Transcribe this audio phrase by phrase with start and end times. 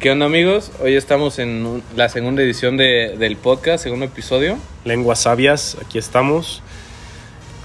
[0.00, 0.72] ¿Qué onda amigos?
[0.80, 4.58] Hoy estamos en la segunda edición de- del podcast, segundo episodio.
[4.84, 6.62] Lenguas sabias, aquí estamos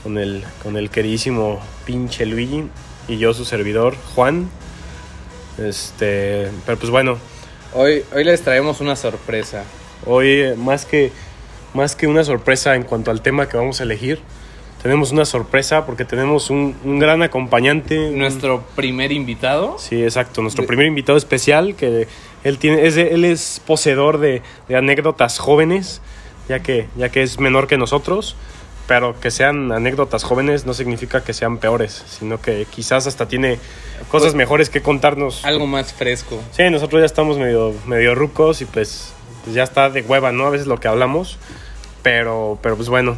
[0.04, 2.66] con el, con el queridísimo pinche Luigi
[3.08, 4.50] y yo su servidor Juan.
[5.58, 7.18] Este, pero pues bueno,
[7.74, 9.64] Hoy, hoy les traemos una sorpresa.
[10.06, 11.12] hoy eh, más que,
[11.74, 14.20] más que una sorpresa en cuanto al tema que vamos a elegir,
[14.86, 17.98] tenemos una sorpresa porque tenemos un, un gran acompañante.
[18.10, 19.78] un- Nuestro primer invitado.
[19.80, 20.44] Sí, exacto.
[20.44, 22.08] Nuestro De- primer invitado especial, que
[22.44, 26.04] él, tiene, es, él es poseedor de, de anécdotas jóvenes,
[26.48, 28.36] ya que, ya que es menor que nosotros,
[28.86, 33.58] pero que sean anécdotas jóvenes no significa que sean peores, sino que quizás hasta tiene
[34.12, 35.44] cosas Pues- mejores que contarnos.
[35.46, 36.40] Algo más fresco.
[36.52, 40.46] Sí, nosotros ya estamos medio, medio rucos y pues, pues ya está de hueva, ¿no?
[40.46, 41.40] A veces lo que hablamos,
[42.04, 43.18] pero, pero pues bueno.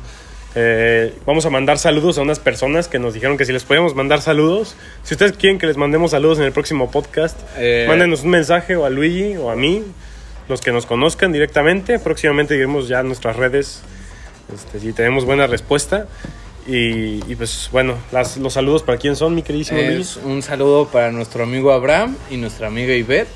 [0.59, 3.93] Eh, vamos a mandar saludos a unas personas que nos dijeron que si les podíamos
[3.93, 4.75] mandar saludos.
[5.03, 8.75] Si ustedes quieren que les mandemos saludos en el próximo podcast, Eh, mándenos un mensaje
[8.75, 9.83] o a Luigi o a mí,
[10.49, 11.99] los que nos conozcan directamente.
[11.99, 13.81] Próximamente diremos ya en nuestras redes
[14.51, 16.07] este, si tenemos buena respuesta.
[16.65, 20.01] Y, y, pues bueno, las- los saludos para quién son, mi queridísimo Luigi.
[20.01, 23.29] Es un saludo para nuestro amigo Abraham y nuestra amiga Ivette,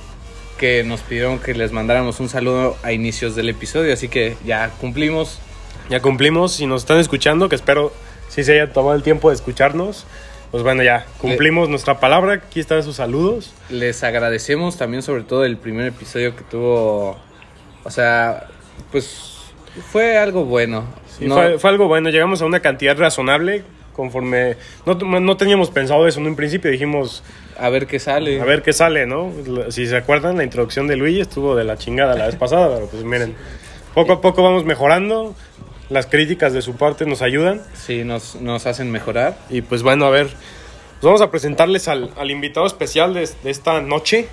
[0.58, 4.72] que nos pidieron que les mandáramos un saludo a inicios del episodio, así que ya
[4.82, 5.40] cumplimos.
[5.90, 6.54] Ya cumplimos.
[6.54, 7.92] Si nos están escuchando, que espero
[8.30, 10.06] si se hayan tomado el tiempo de escucharnos,
[10.52, 12.34] pues bueno, ya cumplimos nuestra palabra.
[12.34, 13.54] Aquí están sus saludos.
[13.70, 17.18] Les agradecemos también sobre todo el primer episodio que tuvo,
[17.84, 18.48] o sea,
[18.92, 19.38] pues
[19.92, 20.86] fue algo bueno.
[21.20, 22.10] No- fue, fue algo bueno.
[22.10, 24.56] Llegamos a una cantidad razonable conforme.
[24.86, 26.72] No, no teníamos pensado eso en un principio.
[26.72, 27.24] Dijimos,
[27.60, 28.40] a ver qué sale.
[28.42, 29.32] a ver qué sale, ¿no?
[29.70, 32.88] Si se acuerdan, la introducción de Luigi estuvo de la chingada la vez pasada, pero
[32.88, 33.36] pues miren,
[33.94, 35.36] poco a poco vamos mejorando.
[35.92, 37.62] Las críticas de su parte nos ayudan.
[37.76, 39.38] Sí, nos, nos hacen mejorar.
[39.50, 43.52] Y pues bueno, a ver, pues vamos a presentarles al, al invitado especial de, de
[43.52, 44.28] esta noche,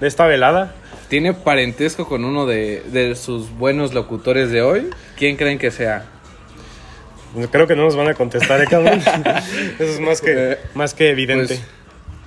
[0.00, 0.74] de esta velada.
[1.08, 4.88] Tiene parentesco con uno de, de sus buenos locutores de hoy.
[5.18, 6.06] ¿Quién creen que sea?
[7.34, 9.00] Pues Creo que no nos van a contestar, ¿eh, cabrón?
[9.78, 11.58] Eso es más que, Eh, más que evidente.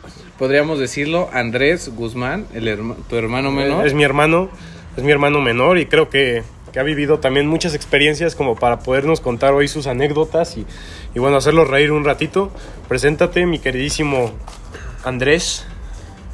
[0.01, 3.87] Pues, podríamos decirlo, Andrés Guzmán, el herma- tu hermano menor.
[3.87, 4.49] Es mi hermano,
[4.97, 6.43] es mi hermano menor y creo que,
[6.77, 10.67] que ha vivido también muchas experiencias como para podernos contar hoy sus anécdotas y,
[11.15, 12.51] y bueno, hacerlos reír un ratito.
[12.87, 14.31] Preséntate, mi queridísimo
[15.03, 15.65] Andrés.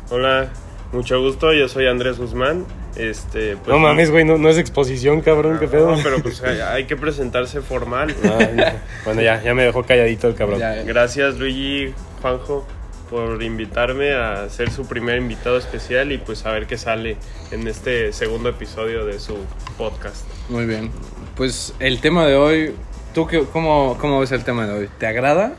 [0.09, 0.49] Hola,
[0.91, 2.65] mucho gusto, yo soy Andrés Guzmán.
[2.97, 5.95] Este, pues, no mames, güey, no, no es exposición, cabrón, qué pedo.
[5.95, 8.13] No, pero pues hay, hay que presentarse formal.
[8.25, 8.73] Ah,
[9.05, 10.59] bueno, ya, ya me dejó calladito el cabrón.
[10.59, 12.67] Ya, Gracias Luigi, Juanjo,
[13.13, 17.17] por invitarme a ser su primer invitado especial y pues a ver qué sale
[17.51, 19.37] en este segundo episodio de su
[19.77, 20.25] podcast.
[20.49, 20.89] muy bien.
[21.35, 22.73] Pues el tema de hoy,
[23.13, 24.89] ¿tú qué, cómo, cómo ves el tema de hoy?
[24.97, 25.53] ¿Te agrada?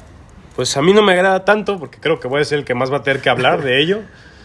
[0.56, 2.74] Pues a mí no me agrada tanto porque creo que voy a ser el que
[2.74, 4.00] más va a tener que hablar de ello.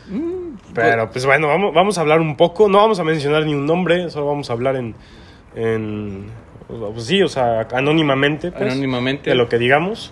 [0.76, 2.70] Pero pues bueno, vamos, vamos a hablar un poco.
[2.70, 4.94] No vamos a mencionar ni un nombre, solo vamos a hablar en.
[5.56, 6.28] en
[6.68, 8.52] pues sí, o sea, anónimamente.
[8.52, 9.31] pues, Anónimamente.
[9.31, 10.12] De lo que digamos.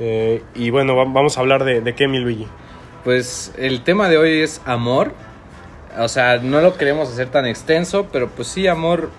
[0.00, 2.46] Eh, y bueno, va- vamos a hablar de, de qué, mi Luigi.
[3.04, 5.12] Pues el tema de hoy es amor.
[5.98, 9.10] O sea, no lo queremos hacer tan extenso, pero pues sí, amor,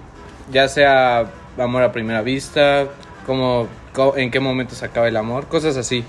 [0.52, 1.26] ya sea
[1.58, 2.88] amor a primera vista,
[3.26, 6.04] cómo, co- en qué momento se acaba el amor, cosas así.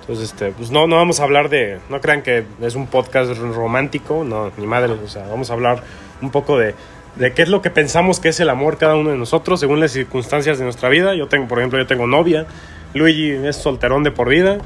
[0.00, 1.78] Entonces, este, pues no, no vamos a hablar de.
[1.88, 4.92] No crean que es un podcast romántico, no, ni madre.
[4.94, 5.82] O sea, vamos a hablar
[6.22, 6.74] un poco de,
[7.16, 9.78] de qué es lo que pensamos que es el amor cada uno de nosotros según
[9.78, 11.14] las circunstancias de nuestra vida.
[11.14, 12.46] Yo tengo, por ejemplo, yo tengo novia.
[12.94, 14.58] Luigi es solterón de por vida.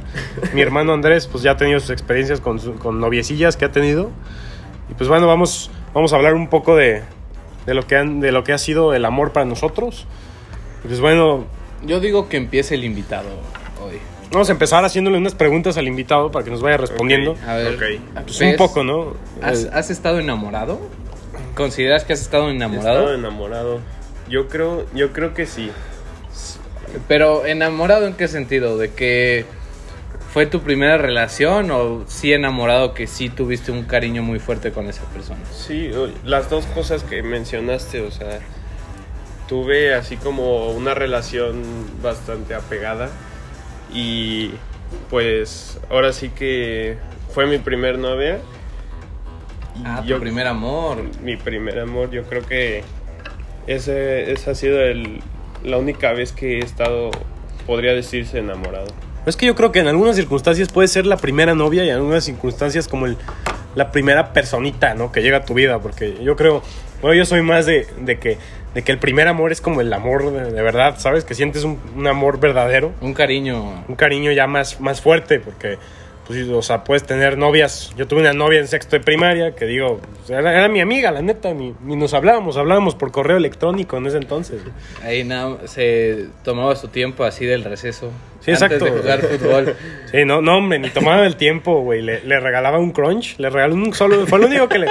[0.54, 3.72] Mi hermano Andrés, pues ya ha tenido sus experiencias con, su- con noviecillas que ha
[3.72, 4.10] tenido.
[4.90, 7.02] Y pues bueno, vamos, vamos a hablar un poco de,
[7.66, 10.06] de, lo que han, de lo que ha sido el amor para nosotros.
[10.84, 11.44] Y pues bueno,
[11.84, 13.28] Yo digo que empiece el invitado
[13.82, 13.98] hoy.
[14.32, 17.32] vamos a empezar haciéndole unas preguntas al invitado para que nos vaya respondiendo.
[17.32, 17.82] Ok, A ver, ok.
[18.26, 19.14] Pues un poco, ¿no?
[19.42, 20.80] ¿Has, Eh, has estado enamorado?
[21.54, 23.00] ¿Consideras que has estado He enamorado?
[23.00, 23.80] estado enamorado.
[24.28, 25.70] Yo creo, yo creo que sí.
[27.08, 28.78] Pero enamorado en qué sentido?
[28.78, 29.46] ¿De que
[30.32, 34.88] fue tu primera relación o sí enamorado que sí tuviste un cariño muy fuerte con
[34.88, 35.40] esa persona?
[35.52, 35.90] Sí,
[36.24, 38.40] las dos cosas que mencionaste, o sea,
[39.48, 41.62] tuve así como una relación
[42.02, 43.10] bastante apegada
[43.92, 44.50] y
[45.08, 46.96] pues ahora sí que
[47.32, 48.40] fue mi primer novia.
[49.84, 50.98] Ah, tu primer amor.
[51.22, 52.82] Mi primer amor, yo creo que
[53.66, 55.20] ese, esa ha sido el,
[55.64, 57.10] la única vez que he estado,
[57.66, 58.86] podría decirse, enamorado.
[59.26, 61.94] Es que yo creo que en algunas circunstancias puede ser la primera novia y en
[61.96, 63.16] algunas circunstancias como el,
[63.74, 65.10] la primera personita, ¿no?
[65.12, 66.62] Que llega a tu vida, porque yo creo,
[67.00, 68.36] bueno, yo soy más de, de que,
[68.74, 71.24] de que el primer amor es como el amor de, de verdad, ¿sabes?
[71.24, 73.84] Que sientes un, un amor verdadero, Un cariño.
[73.88, 75.78] un cariño ya más, más fuerte, porque
[76.26, 77.92] pues, o sea, puedes tener novias.
[77.96, 81.10] Yo tuve una novia en sexto de primaria que digo, pues, era, era mi amiga,
[81.10, 84.62] la neta, ni, ni nos hablábamos, hablábamos por correo electrónico en ese entonces.
[85.02, 88.10] Ahí nada, se tomaba su tiempo así del receso.
[88.40, 88.84] Sí, antes exacto.
[88.84, 89.76] de jugar fútbol.
[90.14, 92.00] Sí, no, no, hombre, ni tomaba el tiempo, güey.
[92.00, 94.28] Le, le regalaba un crunch, le regalé un solo.
[94.28, 94.86] Fue lo único que le,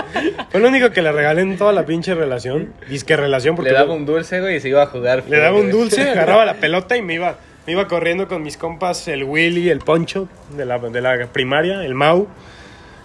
[0.49, 2.73] fue lo único que le regalé en toda la pinche relación.
[2.89, 5.23] Disque relación, porque Le daba un dulce, güey, y se iba a jugar.
[5.29, 8.57] le daba un dulce, agarraba la pelota y me iba, me iba corriendo con mis
[8.57, 12.27] compas, el Willy, el Poncho de la, de la primaria, el Mau.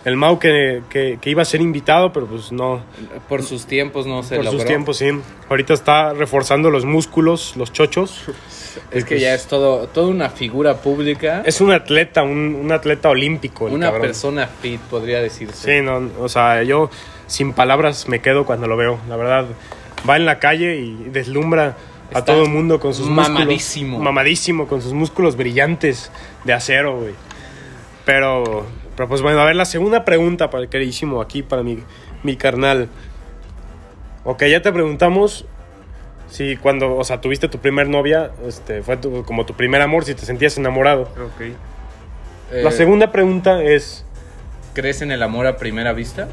[0.05, 2.81] El Mau que, que, que iba a ser invitado, pero pues no.
[3.29, 4.61] Por sus tiempos no se por logró.
[4.61, 5.11] sus tiempos, sí.
[5.51, 8.25] Ahorita está reforzando los músculos, los chochos.
[8.93, 11.43] Es que ya es todo, toda una figura pública.
[11.45, 13.67] Es un atleta, un, un atleta olímpico.
[13.67, 14.03] el una cabrón.
[14.03, 15.79] persona fit, podría decirse.
[15.81, 16.89] Sí, no, o sea, yo
[17.27, 19.01] sin palabras me quedo cuando lo veo.
[19.09, 19.47] La verdad,
[20.09, 21.77] va en la calle y deslumbra
[22.15, 23.89] a todo el mundo con sus mamadísimo.
[23.93, 24.05] músculos.
[24.05, 26.11] Mamadísimo, con sus músculos brillantes
[26.45, 27.15] de acero, güey.
[28.05, 28.65] Pero,
[28.97, 31.79] pero pues bueno, a ver, la segunda pregunta para el queridísimo aquí, para mi,
[32.23, 32.89] mi carnal.
[34.25, 35.45] Ok, ya te preguntamos
[36.31, 40.05] si cuando, o sea, tuviste tu primer novia, este, fue tu- como tu primer amor,
[40.05, 41.03] si te sentías enamorado.
[41.03, 41.41] Ok.
[41.41, 44.05] Eh, La segunda pregunta es,
[44.75, 46.29] ¿Crees en el amor a primera vista?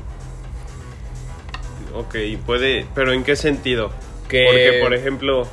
[1.93, 3.91] Ok, puede, pero ¿en qué sentido?
[4.27, 5.47] Que- Porque, por ejemplo,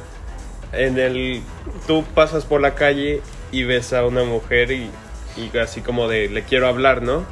[0.72, 1.42] en el,
[1.86, 3.20] tú pasas por la calle
[3.50, 4.88] y ves a una mujer y,
[5.36, 7.24] y así como de, le quiero hablar, ¿no?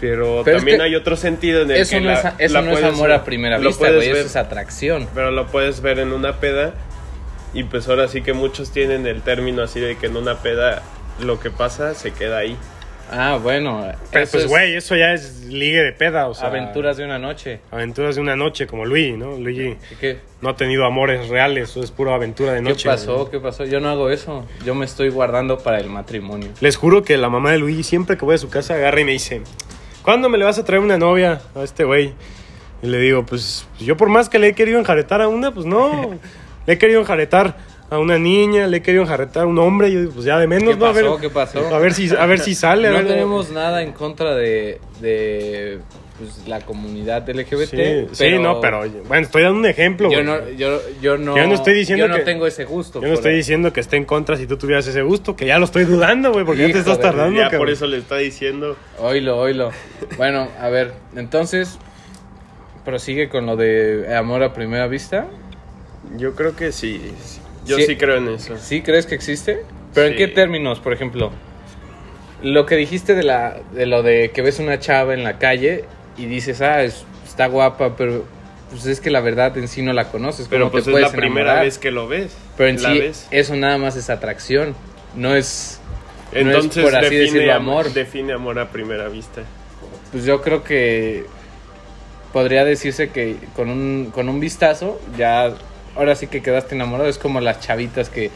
[0.00, 2.24] Pero, Pero es también que hay otro sentido en el Eso que no, la- es,
[2.38, 4.08] eso la no es amor ver- a primera vista, güey.
[4.10, 5.08] Eso es atracción.
[5.14, 6.74] Pero lo puedes ver en una peda
[7.52, 10.82] y pues ahora sí que muchos tienen el término así de que en una peda
[11.20, 12.56] lo que pasa se queda ahí.
[13.10, 13.86] Ah, bueno.
[14.10, 16.48] pero eso pues es güey, eso ya es ligue de peda, o sea.
[16.48, 17.60] Aventuras de una noche.
[17.70, 19.38] Aventuras de una noche, como Luigi, ¿no?
[19.38, 22.88] Luigi ¿Qué, no ha tenido amores reales, eso es pura aventura de qué noche.
[22.88, 23.30] pasó?
[23.30, 23.64] ¿Qué pasó?
[23.64, 24.46] Yo no hago eso.
[24.64, 26.50] Yo me estoy guardando para el matrimonio.
[26.60, 29.04] Les juro que la mamá de Luigi, siempre que voy a su casa, agarra y
[29.04, 29.42] me dice:
[30.02, 32.12] ¿Cuándo me le vas a traer una novia a este güey?
[32.82, 35.66] Y le digo: Pues yo, por más que le he querido enjaretar a una, pues
[35.66, 36.18] no.
[36.66, 37.56] le he querido enjaretar
[37.90, 39.88] a una niña, le he querido enjaretar a un hombre.
[39.88, 40.86] Y yo digo: Pues ya de menos, ¿Qué ¿no?
[40.86, 41.06] A ver?
[41.20, 41.74] ¿Qué pasó?
[41.74, 42.88] A ver si, a ver si sale.
[42.88, 45.78] a No ver- tenemos nada en contra de, de
[46.18, 47.70] pues, la comunidad LGBT.
[47.70, 50.10] Sí, sí, no, pero bueno, estoy dando un ejemplo.
[50.10, 50.26] yo güey.
[50.26, 53.00] no, yo, yo no, Yo no estoy diciendo yo no que- tengo ese gusto.
[53.00, 53.36] Yo no estoy ahí.
[53.38, 56.32] diciendo que esté en contra si tú tuvieras ese gusto, que ya lo estoy dudando,
[56.32, 57.36] güey, porque ya te estás tardando.
[57.38, 57.60] ya cabrón.
[57.60, 58.76] por eso le está diciendo.
[58.98, 59.70] Oílo, oílo.
[60.18, 61.78] Bueno, a ver, entonces,
[62.84, 65.26] prosigue con lo de amor a primera vista.
[66.16, 67.00] Yo creo que sí.
[67.68, 67.84] Yo Sí.
[67.86, 68.56] sí, creo en eso.
[68.58, 69.62] ¿Sí crees que existe?
[69.94, 71.30] ¿Pero en qué términos, por ejemplo?
[72.42, 75.84] Lo que dijiste de, la, de lo de que ves una chava en la calle
[76.16, 78.24] y dices, ah, es- está guapa, pero
[78.70, 80.46] pues es que la verdad en sí no la conoces.
[80.48, 82.36] Pero ¿cómo pues te es la primera vez que lo ves.
[82.56, 83.26] Pero en la sí, ves.
[83.30, 84.74] eso nada más es atracción.
[85.16, 85.80] No es.
[86.32, 87.92] no es, Entonces por así define, decirlo, am- amor.
[87.92, 89.42] define amor a primera vista.
[90.12, 91.24] Pues yo creo que
[92.32, 95.54] podría decirse que con un, con un vistazo ya
[95.96, 97.08] ahora sí que quedaste enamorado.
[97.08, 98.30] Es como las chavitas que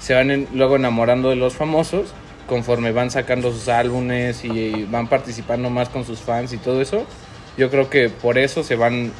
[0.00, 2.12] se van en- luego enamorando de los famosos
[2.46, 7.04] conforme van sacando sus álbumes y van participando más con sus fans y todo eso.
[7.56, 9.12] Yo creo que por eso se van...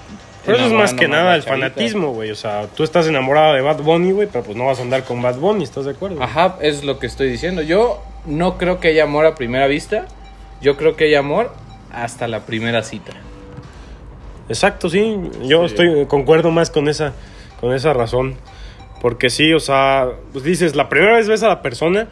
[0.46, 2.30] Pero eso es más que nada el fanatismo, güey.
[2.30, 5.04] O sea, tú estás enamorado de Bad Bunny, güey, pero pues no vas a andar
[5.04, 6.22] con Bad Bunny, ¿estás de acuerdo?
[6.22, 7.60] Ajá, es lo que estoy diciendo.
[7.60, 10.06] Yo no creo que haya amor a primera vista.
[10.62, 11.52] Yo creo que hay amor
[11.92, 13.12] hasta la primera cita.
[14.48, 15.18] Exacto, sí.
[15.42, 15.74] Yo Sí.
[15.74, 17.12] estoy concuerdo más con esa
[17.60, 18.34] con esa razón,
[19.00, 22.08] porque sí, o sea, pues dices, la primera vez ves a la persona,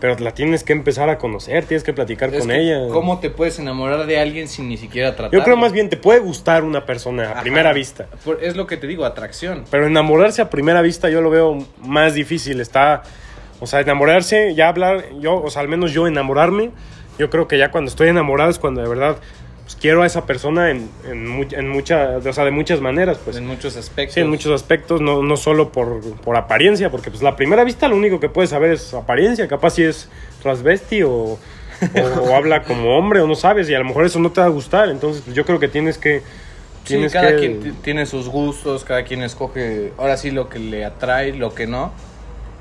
[0.00, 2.88] pero la tienes que empezar a conocer, tienes que platicar Es con que, ella.
[2.92, 5.36] ¿Cómo te puedes enamorar de alguien sin ni siquiera tratar?
[5.36, 7.40] Yo creo más bien te puede gustar una persona a Ajá.
[7.42, 8.06] primera vista.
[8.24, 9.64] Por- es lo que te digo, atracción.
[9.70, 12.60] Pero enamorarse a primera vista yo lo veo más difícil.
[12.60, 13.02] Está,
[13.58, 16.70] o sea, enamorarse, ya hablar, yo, o sea, al menos yo enamorarme,
[17.18, 19.16] yo creo que ya cuando estoy enamorado es cuando de verdad
[19.68, 23.18] pues, quiero a esa persona en, en, mu- en mucha, o sea, de muchas maneras,
[23.22, 23.36] pues.
[23.36, 24.14] en muchos aspectos.
[24.14, 27.86] Sí, en muchos aspectos, no, no solo por, por apariencia, porque pues la primera vista
[27.88, 30.08] lo único que puedes saber es apariencia, capaz si es
[30.42, 31.38] transvesti o, o,
[32.22, 34.46] o habla como hombre o no sabes y a lo mejor eso no te va
[34.46, 36.20] a gustar, entonces pues, yo creo que tienes que...
[36.84, 40.58] Sí, Tienes cada que- quien tiene sus gustos, cada quien escoge ahora sí lo que
[40.58, 41.92] le atrae, lo que no.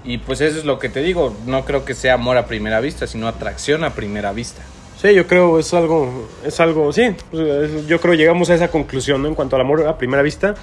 [0.04, 2.82] Y pues eso es lo que te digo, no creo que sea amor a primera
[2.82, 4.62] vista, sino atracción a primera vista.
[5.02, 8.70] Sí, yo creo es algo, es algo, sí, pues, es- yo creo llegamos a esa
[8.70, 9.28] conclusión ¿no?
[9.28, 10.56] en cuanto al amor a primera vista.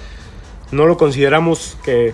[0.71, 2.13] No lo consideramos que,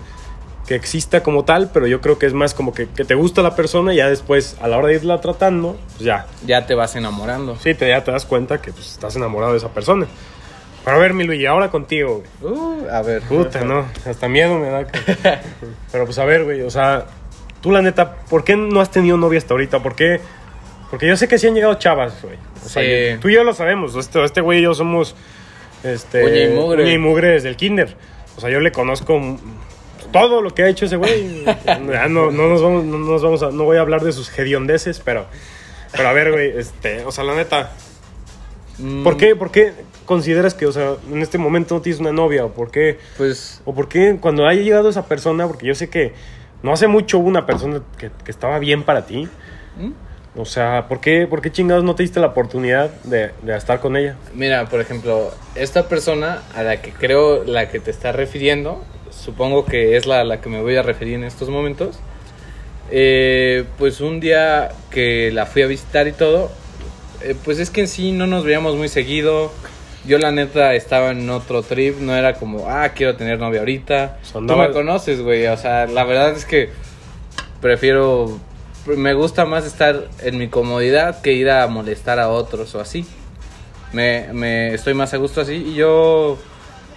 [0.68, 3.42] que exista como tal, pero yo creo que es más como que, que te gusta
[3.42, 6.76] la persona y ya después a la hora de irla tratando, pues ya, Ya te
[6.76, 7.56] vas enamorando.
[7.56, 10.06] sí, te, ya te das cuenta que pues, estás enamorado de esa persona.
[10.86, 12.54] Pero a ver, mi Luigi, ahora contigo, güey.
[12.54, 13.22] Uh, a ver.
[13.24, 14.86] Puta, no, hasta miedo me da.
[15.92, 17.06] Pero pues a ver, güey, o sea,
[17.62, 19.82] tú la neta, ¿por qué no has tenido novia hasta ahorita?
[19.84, 20.20] ¿Por qué,
[20.92, 22.36] Porque yo sé que sí han llegado chavas, güey.
[22.64, 22.90] O sea, Sí.
[23.16, 23.96] yo- tú y yo lo sabemos.
[23.96, 25.16] Este, este güey y yo somos.
[25.84, 26.84] Este, Uña y mugre.
[26.84, 27.96] uña y mugre desde el kinder.
[28.38, 29.20] O sea, yo le conozco
[30.12, 31.44] todo lo que ha hecho ese güey.
[31.66, 34.38] Ya no, no nos vamos, no nos vamos a, no voy a hablar de sus
[34.38, 35.26] hediondeces, pero.
[35.94, 37.72] Pero a ver, güey, este, o sea, la neta,
[38.78, 39.74] Mm, ¿por qué, ¿por qué
[40.06, 42.46] consideras que, o sea, en este momento no tienes una novia?
[42.46, 45.90] ¿O por qué, Pues o por qué cuando haya llegado esa persona, porque yo sé
[45.90, 46.14] que
[46.64, 49.28] no hace mucho hubo una persona que, que estaba bien para ti,
[49.78, 49.92] ¿Mm?
[50.36, 53.80] O sea, ¿por qué, por qué chingados no te diste la oportunidad de, de estar
[53.82, 54.18] con ella?
[54.34, 59.66] Mira, por ejemplo, esta persona a la que creo la que te está refiriendo, supongo
[59.66, 62.04] que es la a la que me voy a referir en estos momentos.
[62.90, 66.52] eh, pues un día que la fui a visitar y todo,
[67.22, 69.54] eh, pues es que en sí no nos veíamos muy seguido.
[70.04, 74.20] Yo la neta estaba en otro trip, no era como, ah, quiero tener novia ahorita.
[74.48, 76.72] Tú me conoces, güey, o sea, la verdad es que
[77.62, 78.40] prefiero,
[78.86, 83.06] me gusta más estar en mi comodidad que ir a molestar a otros o así.
[83.94, 85.56] Me, me estoy más a gusto así.
[85.56, 86.38] Y yo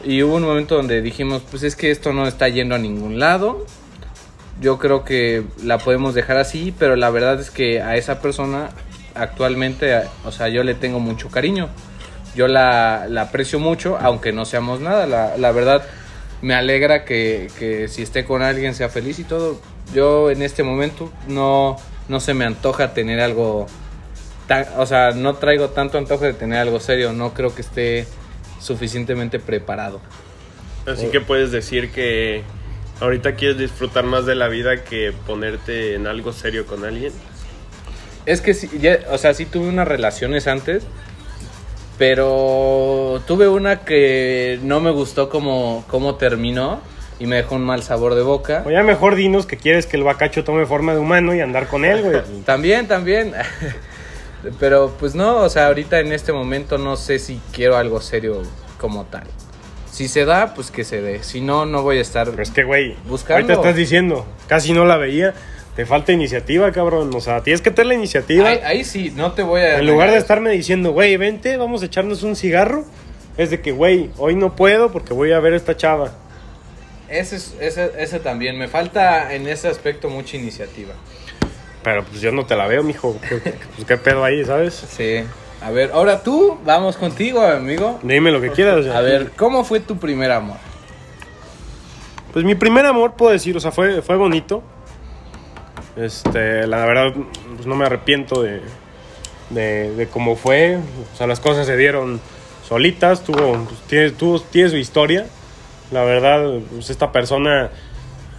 [0.05, 3.19] y hubo un momento donde dijimos pues es que esto no está yendo a ningún
[3.19, 3.67] lado.
[4.61, 8.71] Yo creo que la podemos dejar así pero la verdad es que a esa persona
[9.15, 11.69] actualmente o sea yo le tengo mucho cariño.
[12.35, 15.07] Yo la, la aprecio mucho aunque no seamos nada.
[15.07, 15.85] La, la verdad
[16.41, 19.61] me alegra que, que si esté con alguien sea feliz y todo
[19.93, 21.77] yo en este momento no
[22.09, 23.67] no se me antoja tener algo
[24.77, 28.07] o sea, no traigo tanto antojo de tener algo serio, no creo que esté
[28.61, 30.01] suficientemente preparado.
[30.87, 32.43] Así que puedes decir que
[33.01, 37.13] ahorita quieres disfrutar más de la vida que ponerte en algo serio con alguien.
[38.27, 40.85] Es que sí, ya, o sea, sí tuve unas relaciones antes,
[41.97, 46.83] pero tuve una que no me gustó como, como terminó
[47.19, 48.63] y me dejó un mal sabor de boca.
[48.67, 51.69] O ya mejor dinos que quieres que el bacacho tome forma de humano y andar
[51.69, 52.23] con él, güey.
[52.45, 53.33] También, también.
[54.61, 58.43] Pero pues no, o sea, ahorita en este momento no sé si quiero algo serio
[58.79, 59.25] como tal.
[59.91, 61.23] Si se da, pues que se dé.
[61.23, 62.29] Si no, no voy a estar...
[62.29, 63.35] Pero es que, güey, Buscando.
[63.35, 65.35] ahorita estás diciendo, casi no la veía.
[65.77, 67.11] Te falta iniciativa, cabrón.
[67.15, 68.49] O sea, tienes que tener la iniciativa.
[68.49, 69.79] Ahí, ahí sí, no te voy a...
[69.79, 72.85] En lugar de estarme diciendo, güey, vente, vamos a echarnos un cigarro.
[73.37, 76.13] Es de que, güey, hoy no puedo porque voy a ver a esta chava.
[77.19, 78.59] Ese, es- ese, ese también.
[78.59, 80.95] Me falta en ese aspecto mucha iniciativa.
[81.83, 83.17] Pero pues yo no te la veo, mijo.
[83.29, 84.75] ¿Qué, qué- pues, qué pedo ahí, sabes?
[84.75, 85.25] Sí.
[85.63, 87.99] A ver, ahora tú, vamos contigo, amigo.
[88.03, 88.87] Dime lo que quieras.
[88.87, 90.57] A ver, ¿cómo fue tu primer amor?
[92.33, 94.63] Pues mi primer amor, puedo decir, o sea, fue, fue bonito.
[95.97, 97.15] Este, la verdad,
[97.55, 98.61] pues no me arrepiento de,
[99.51, 100.77] de, de cómo fue.
[101.13, 102.21] O sea, las cosas se dieron
[102.67, 105.27] solitas, tuvo, pues, tiene, tuvo, tiene su historia.
[105.95, 107.71] La verdad, pues esta persona,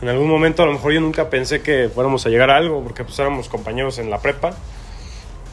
[0.01, 2.83] en algún momento a lo mejor yo nunca pensé que fuéramos a llegar a algo,
[2.83, 4.53] porque pues éramos compañeros en la prepa.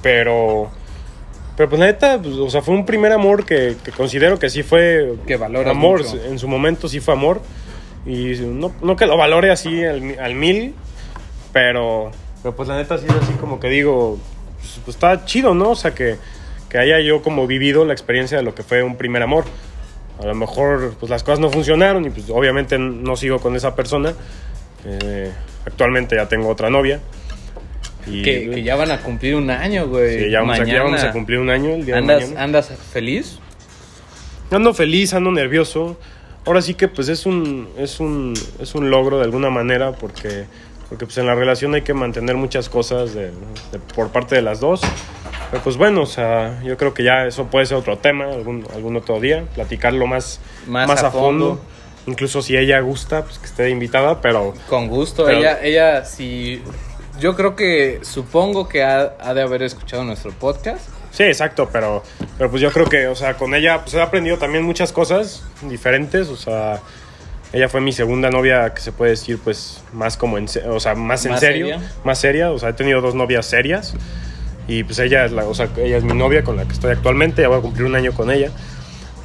[0.02, 0.68] Pero,
[1.56, 4.50] pero pues la neta, pues, o sea, fue un primer amor que, que considero que
[4.50, 6.21] sí fue Que amor, mucho.
[6.25, 7.40] en su momento sí fue amor.
[8.04, 10.75] Y no, no que lo valore así al, al mil,
[11.52, 12.11] pero,
[12.42, 14.18] pero pues la neta sí es así como que digo,
[14.59, 15.71] pues, pues está chido, ¿no?
[15.71, 16.16] O sea, que,
[16.68, 19.44] que haya yo como vivido la experiencia de lo que fue un primer amor.
[20.23, 23.75] A lo mejor pues las cosas no funcionaron y pues obviamente no sigo con esa
[23.75, 24.14] persona.
[24.85, 25.31] Eh,
[25.67, 27.00] actualmente ya tengo otra novia.
[28.07, 30.25] Y Que, que ya van a cumplir un año, güey.
[30.25, 30.85] sí, ya, vamos a, ya Mañana.
[30.85, 32.43] vamos a cumplir un año el día de ¿Andas, mañana.
[32.43, 33.38] ¿Andas feliz?
[34.50, 35.97] Ando feliz, ando nervioso.
[36.45, 40.45] Ahora sí que pues es un, es un, es un logro de alguna manera porque,
[40.88, 44.43] porque pues en la relación hay que mantener muchas cosas de- de- por parte de
[44.43, 44.81] las dos.
[45.52, 48.66] Pero pues bueno, o sea, yo creo que ya eso puede ser otro tema, algún,
[48.75, 51.49] algún otro día, platicarlo más, Más más, a a, fondo.
[51.56, 51.61] fondo.
[52.06, 55.26] Incluso si ella gusta, pues que esté invitada, pero Con gusto.
[55.26, 56.62] Pero- ella, ella, sí.
[57.21, 60.88] Yo creo que, supongo que ha, ha de haber escuchado nuestro podcast.
[61.11, 62.02] Sí, exacto, pero,
[62.38, 65.44] pero pues yo creo que, o sea, con ella pues he aprendido también muchas cosas
[65.61, 66.80] diferentes, o sea,
[67.52, 70.94] ella fue mi segunda novia que se puede decir pues más como en, o sea,
[70.94, 71.92] más en ¿Más serio, seria?
[72.02, 73.92] más seria, o sea, he tenido dos novias serias
[74.69, 76.92] y pues ella es la, o sea, ella es mi novia con la que estoy
[76.92, 78.50] actualmente, ya voy a cumplir un año con ella.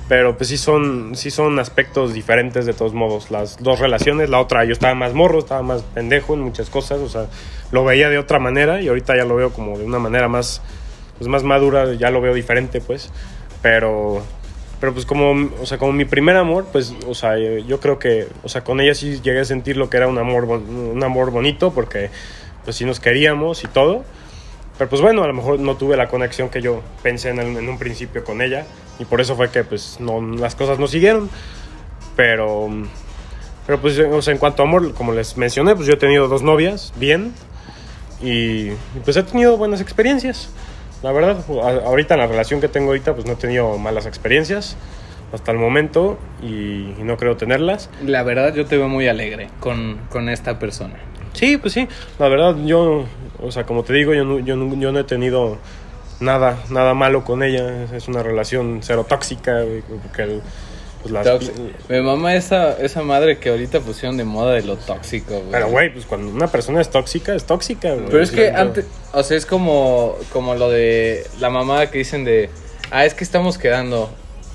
[0.08, 3.30] Pero pues sí son, sí son aspectos diferentes de todos modos.
[3.30, 7.00] Las dos relaciones, la otra yo estaba más morro, estaba más pendejo en muchas cosas,
[7.00, 7.26] o sea,
[7.72, 10.62] lo veía de otra manera y ahorita ya lo veo como de una manera más,
[11.18, 13.12] pues más madura, ya lo veo diferente, pues.
[13.62, 14.24] Pero,
[14.80, 18.28] pero pues como, o sea, como mi primer amor, pues, o sea, yo creo que,
[18.44, 21.32] o sea, con ella sí llegué a sentir lo que era un amor, un amor
[21.32, 22.12] bonito, porque
[22.64, 24.06] pues sí nos queríamos y todo.
[24.78, 27.78] Pero pues bueno, a lo mejor no tuve la conexión que yo pensé en, un
[27.80, 28.66] principio con ella
[29.00, 31.30] y por eso fue que pues no, las cosas no siguieron.
[32.16, 32.68] Pero,
[33.66, 36.94] pero pues en cuanto a amor, como les mencioné, pues yo he tenido dos novias,
[36.96, 37.34] bien.
[38.22, 38.72] y
[39.04, 40.50] pues he tenido buenas experiencias.
[41.04, 44.06] La verdad, a- ahorita en la relación que tengo ahorita, pues no he tenido malas
[44.08, 44.76] experiencias
[45.32, 46.48] hasta el momento y,
[46.98, 47.90] y no creo tenerlas.
[48.04, 50.96] La verdad, yo te veo muy alegre con, con esta persona.
[51.38, 51.88] Sí, pues sí,
[52.20, 53.06] la verdad yo,
[53.42, 55.58] o sea, como te digo, yo no, yo no, yo no he tenido
[56.20, 57.86] nada, nada malo con ella.
[57.94, 59.64] Es- una relación cero tóxica,
[60.04, 60.42] porque el-
[61.02, 61.52] pues las-.
[61.90, 65.52] Me mama esa, esa madre que ahorita pusieron de moda de lo tóxico, güey.
[65.52, 68.08] Pero, güey, pues cuando una persona es tóxica, es tóxica, güey.
[68.08, 72.24] Pero es que antes, o sea, es como, como lo de la mamada que dicen
[72.26, 72.50] de,
[72.90, 74.10] ah, es que estamos quedando.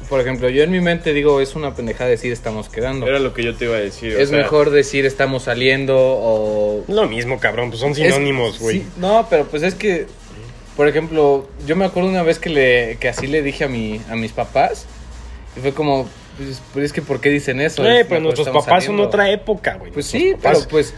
[0.09, 3.07] Por ejemplo, yo en mi mente digo, es una pendejada decir estamos quedando.
[3.07, 4.15] Era lo que yo te iba a decir.
[4.17, 6.85] o es sea, mejor decir estamos saliendo o...
[6.89, 8.81] Lo mismo, cabrón, pues son sinónimos, güey.
[8.81, 10.07] sí, no, pero pues es que,
[10.77, 14.01] por ejemplo, yo me acuerdo una vez que, le, que así le dije a, mi,
[14.11, 14.87] a mis papás
[15.57, 17.83] y fue como, pues, pues es que ¿por qué dicen eso?
[17.83, 19.93] Güey, Es pero mejor nuestros papás son otra época, güey.
[19.93, 20.95] Pues sí, papás- pero pues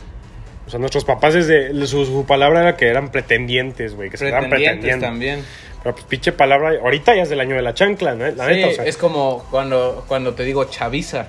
[0.67, 4.27] O sea, nuestros papás desde su, su palabra era que eran pretendientes, güey, que se
[4.27, 5.41] estaban pretendientes también.
[5.85, 8.27] Pero pues pinche palabra, ahorita ya es del año de la chancla, ¿no?
[8.27, 11.27] La Sí, neta, o sea, es como cuando, cuando te digo chaviza.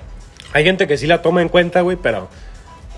[0.52, 2.28] hay gente que sí la toma en cuenta, güey, pero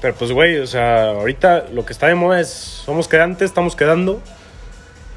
[0.01, 3.75] pero pues güey, o sea, ahorita lo que está de moda es somos quedantes, estamos
[3.77, 4.23] quedando.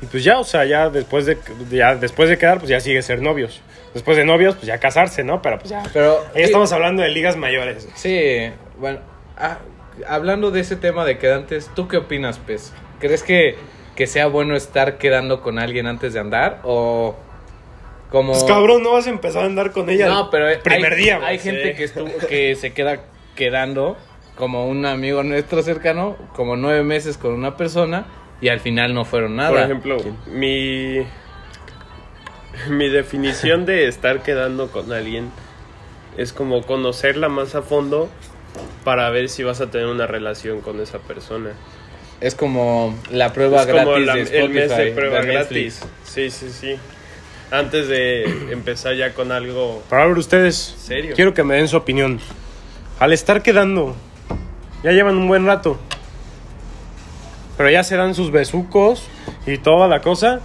[0.01, 1.38] Y pues ya, o sea, ya después de
[1.69, 3.62] ya después de quedar, pues ya sigue ser novios.
[3.93, 5.41] Después de novios, pues ya casarse, ¿no?
[5.43, 5.83] Pero pues ya.
[5.93, 7.88] Pero Ahí estamos hablando de ligas mayores.
[7.93, 9.00] Sí, bueno,
[9.38, 9.60] ah,
[10.07, 12.74] hablando de ese tema de quedantes, ¿tú qué opinas, Pez?
[13.00, 13.57] ¿Crees que,
[14.01, 17.15] que sea bueno estar quedando con alguien antes de andar o
[18.10, 20.93] como Pues cabrón, no vas a empezar a andar con ella No, pero el primer
[20.93, 23.01] hay, día, hay gente que estuvo que se queda
[23.36, 23.96] quedando
[24.36, 28.08] como un amigo nuestro cercano, como nueve meses con una persona
[28.41, 29.51] y al final no fueron nada.
[29.51, 31.05] Por ejemplo, mi,
[32.72, 35.29] mi definición de estar quedando con alguien
[36.17, 38.10] es como conocerla más a fondo
[38.84, 41.51] para ver si vas a tener una relación con esa persona.
[42.21, 45.81] Es como la prueba es como gratis la- de el mes de prueba de gratis.
[46.03, 46.75] Sí, sí, sí.
[47.51, 51.15] Antes de empezar ya con algo Para ver ustedes, ¿Serio?
[51.15, 52.19] quiero que me den su opinión.
[52.99, 53.95] Al estar quedando,
[54.84, 55.77] ya llevan un buen rato.
[57.57, 59.03] Pero ya se dan sus besucos
[59.45, 60.39] y toda la cosa.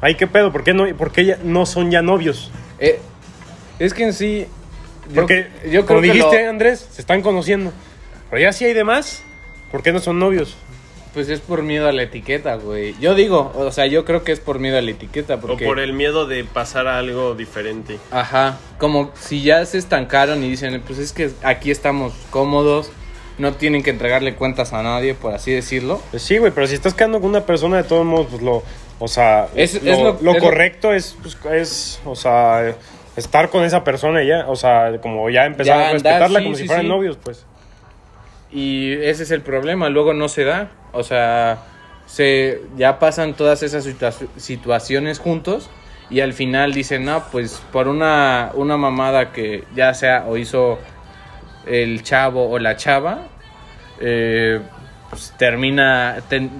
[0.00, 2.50] Ay, qué pedo, ¿por qué no, por qué ya no son ya novios?
[2.78, 2.98] Eh,
[3.78, 4.46] es que en sí
[5.08, 7.72] yo- Porque, yo, como creo dijiste, lo- Andrés, se están conociendo.
[8.30, 9.22] Pero ya si hay demás,
[9.70, 10.56] ¿por qué no son novios?
[11.16, 12.94] Pues es por miedo a la etiqueta, güey.
[13.00, 15.36] Yo digo, o sea, yo creo que es por miedo a la etiqueta.
[15.36, 17.98] o Porque, por el miedo de pasar a algo diferente.
[18.10, 22.90] Ajá, como si ya se estancaron y dicen, pues es que aquí estamos cómodos,
[23.38, 26.02] no tienen que entregarle cuentas a nadie, por así decirlo.
[26.10, 28.62] Pues sí, güey, pero si estás quedando con una persona, de todos modos, pues lo.
[28.98, 32.74] O sea, Es- lo, es lo- lo es lo- correcto es, pues, es, o sea,
[33.16, 34.44] estar con esa persona y ya.
[34.48, 36.90] O sea, como ya empezar Ya a andar, respetarla sí, como sí, si fueran sí.
[36.90, 37.46] novios, pues.
[38.50, 40.70] Y ese es el problema, luego no se da.
[40.92, 41.64] O sea,
[42.06, 45.68] se ya pasan todas esas situa- situaciones juntos
[46.08, 50.78] y al final dicen, no, pues por una, una mamada que ya sea o hizo
[51.66, 53.26] el chavo o la chava,
[54.00, 54.60] eh,
[55.10, 56.18] pues termina,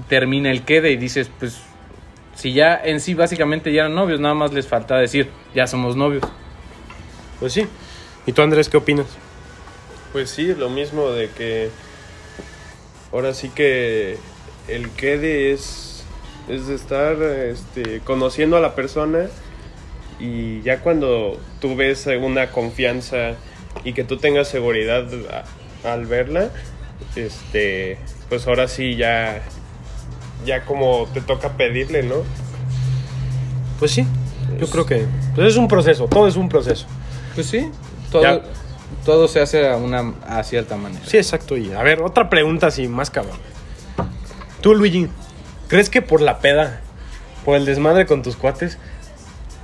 [0.09, 1.63] termina el quede y dices, pues
[2.35, 5.97] si ya en sí básicamente ya eran novios, nada más les falta decir, ya somos
[5.97, 6.25] novios.
[7.39, 7.67] Pues sí.
[8.27, 9.07] ¿Y tú, Andrés, qué opinas?
[10.17, 11.69] Pues sí, lo mismo de que
[13.13, 14.17] ahora sí que
[14.67, 16.05] el quede es,
[16.49, 19.27] es de estar este, conociendo a la persona
[20.19, 23.35] y ya cuando tú ves una confianza
[23.85, 25.05] y que tú tengas seguridad
[25.85, 26.49] a- al verla,
[27.15, 27.99] este,
[28.31, 29.43] pues ahora sí ya,
[30.47, 32.23] ya como te toca pedirle, ¿no?
[33.79, 34.07] Pues sí.
[34.59, 35.05] Yo creo que.
[35.35, 36.87] Pues es un proceso, todo es un proceso.
[37.35, 37.71] Pues sí,
[38.11, 38.41] todo, Ya.
[39.05, 41.05] Todo se hace a, una, a cierta manera.
[41.07, 41.57] Sí, exacto.
[41.57, 43.37] Y a ver, otra pregunta así, más cabrón.
[44.61, 45.09] Tú, Luigi,
[45.69, 46.81] ¿crees que por la peda,
[47.45, 48.79] por el desmadre con tus cuates,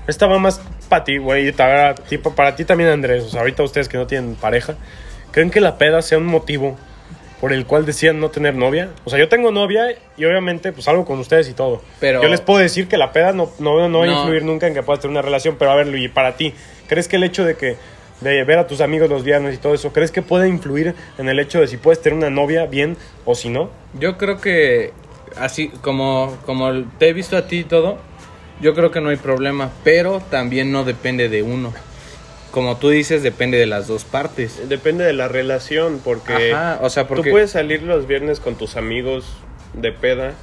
[0.07, 3.25] esta va más para ti, güey, para, tipo, para ti también, Andrés?
[3.25, 4.75] O sea, ahorita ustedes que no tienen pareja,
[5.33, 6.77] ¿creen que la peda sea un motivo
[7.41, 8.91] por el cual decían no tener novia?
[9.05, 11.83] O sea, yo tengo novia y obviamente, pues salgo con ustedes y todo.
[11.99, 14.67] Pero- Yo les puedo decir que la peda no, no, no va a influir nunca
[14.69, 16.55] en que puedas tener una relación, pero a ver, Luigi, para ti,
[16.87, 17.77] ¿crees que el hecho de que
[18.23, 21.29] de ver a tus amigos los viernes y todo eso, ¿crees que puede influir en
[21.29, 23.71] el hecho de si puedes tener una novia bien o si no?
[23.99, 24.93] Yo creo que
[25.37, 27.99] así como, como te he visto a ti y todo,
[28.61, 31.73] yo creo que no hay problema, pero también no depende de uno.
[32.53, 34.69] Como tú dices, depende de las dos partes.
[34.69, 36.53] Depende de la relación, porque...
[36.53, 39.25] Ajá, o sea, porque Tú puedes salir los viernes con tus amigos
[39.73, 40.35] de peda,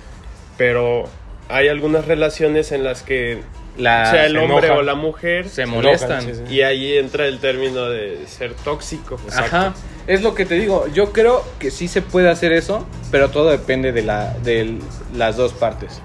[0.58, 1.08] pero
[1.50, 3.42] hay algunas relaciones en las que
[3.78, 6.22] la, sea el se hombre o la mujer se enojan, molestan.
[6.22, 6.54] sí, sí.
[6.54, 9.18] y ahí entra el término de ser tóxico.
[9.36, 9.74] Ajá.
[10.08, 10.88] es lo que te digo.
[10.94, 14.78] Yo creo que sí se puede hacer eso, pero todo depende de, la, de
[15.16, 16.02] las dos partes.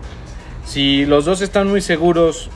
[0.64, 2.48] Si los dos están muy seguros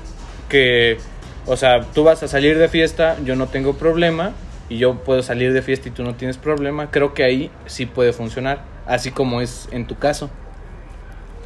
[0.49, 0.99] que,
[1.47, 4.33] o sea, tú vas a salir de fiesta, yo no tengo problema,
[4.69, 7.87] y yo puedo salir de fiesta y tú no tienes problema, creo que ahí sí
[7.87, 10.31] puede funcionar, así como es en tu caso.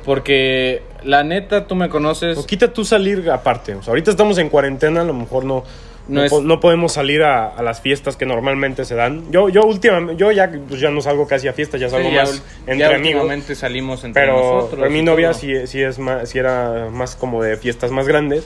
[0.05, 2.39] Porque la neta, tú me conoces.
[2.39, 3.75] O quita tú salir aparte.
[3.75, 5.65] O sea, ahorita estamos en cuarentena, a lo mejor no,
[6.09, 9.31] No no, es- po- no podemos salir a, a las fiestas que normalmente se dan.
[9.31, 12.15] Yo, yo últimamente, yo ya, pues ya no salgo casi a fiestas, ya salgo Sí,
[12.15, 13.23] ya más entre ya amigos.
[13.23, 14.81] últimamente salimos entre Pero, nosotros.
[14.81, 18.09] pero mi y novia sí, sí es más, sí era más como de fiestas más
[18.09, 18.45] grandes.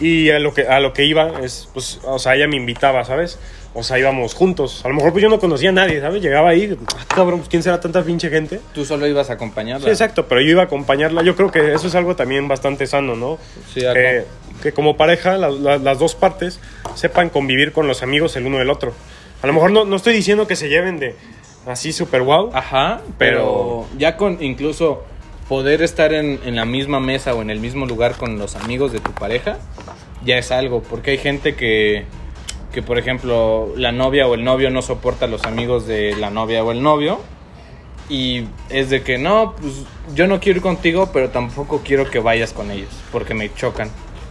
[0.00, 3.04] Y a lo que, a lo que iba es, pues, o sea, ella me invitaba,
[3.04, 3.38] ¿sabes?
[3.76, 4.82] O sea, íbamos juntos.
[4.84, 6.22] A lo mejor pues yo no conocía a nadie, ¿sabes?
[6.22, 8.60] Llegaba ahí, ah, cabrón, pues, ¿quién será tanta pinche gente?
[8.72, 9.84] Tú solo ibas a acompañarla.
[9.84, 11.22] Sí, exacto, pero yo iba a acompañarla.
[11.24, 13.36] Yo creo que eso es algo también bastante sano, ¿no?
[13.72, 13.94] Sí, acá.
[13.94, 14.24] que,
[14.62, 16.60] que como pareja, la- la- las dos partes
[16.94, 18.92] sepan convivir con los amigos el uno del otro.
[19.42, 21.16] A lo mejor no, no estoy diciendo que se lleven de
[21.66, 22.50] así súper wow.
[22.54, 25.02] Ajá, pero ya con incluso
[25.48, 28.92] poder estar en, en la misma mesa o en el mismo lugar con los amigos
[28.92, 29.58] de tu pareja,
[30.24, 32.04] ya es algo, porque hay gente que,
[32.74, 36.28] que por ejemplo, la novia o el novio no soporta a los amigos de la
[36.30, 37.20] novia o el novio.
[38.10, 39.72] Y es de que no, pues
[40.14, 43.88] yo no quiero ir contigo, pero tampoco quiero que vayas con ellos, porque me chocan.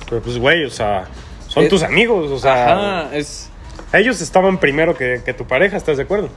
[0.08, 1.06] Pero pues, güey, o sea,
[1.48, 3.50] son Es- tus amigos, o sea, Ajá, es...
[3.94, 6.30] ellos estaban primero que, que tu pareja, ¿estás de acuerdo?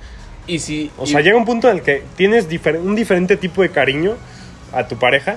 [0.46, 0.90] Y si...
[0.96, 3.68] O y- sea, llega un punto en el que tienes difer- un diferente tipo de
[3.68, 4.14] cariño
[4.72, 5.36] a tu pareja.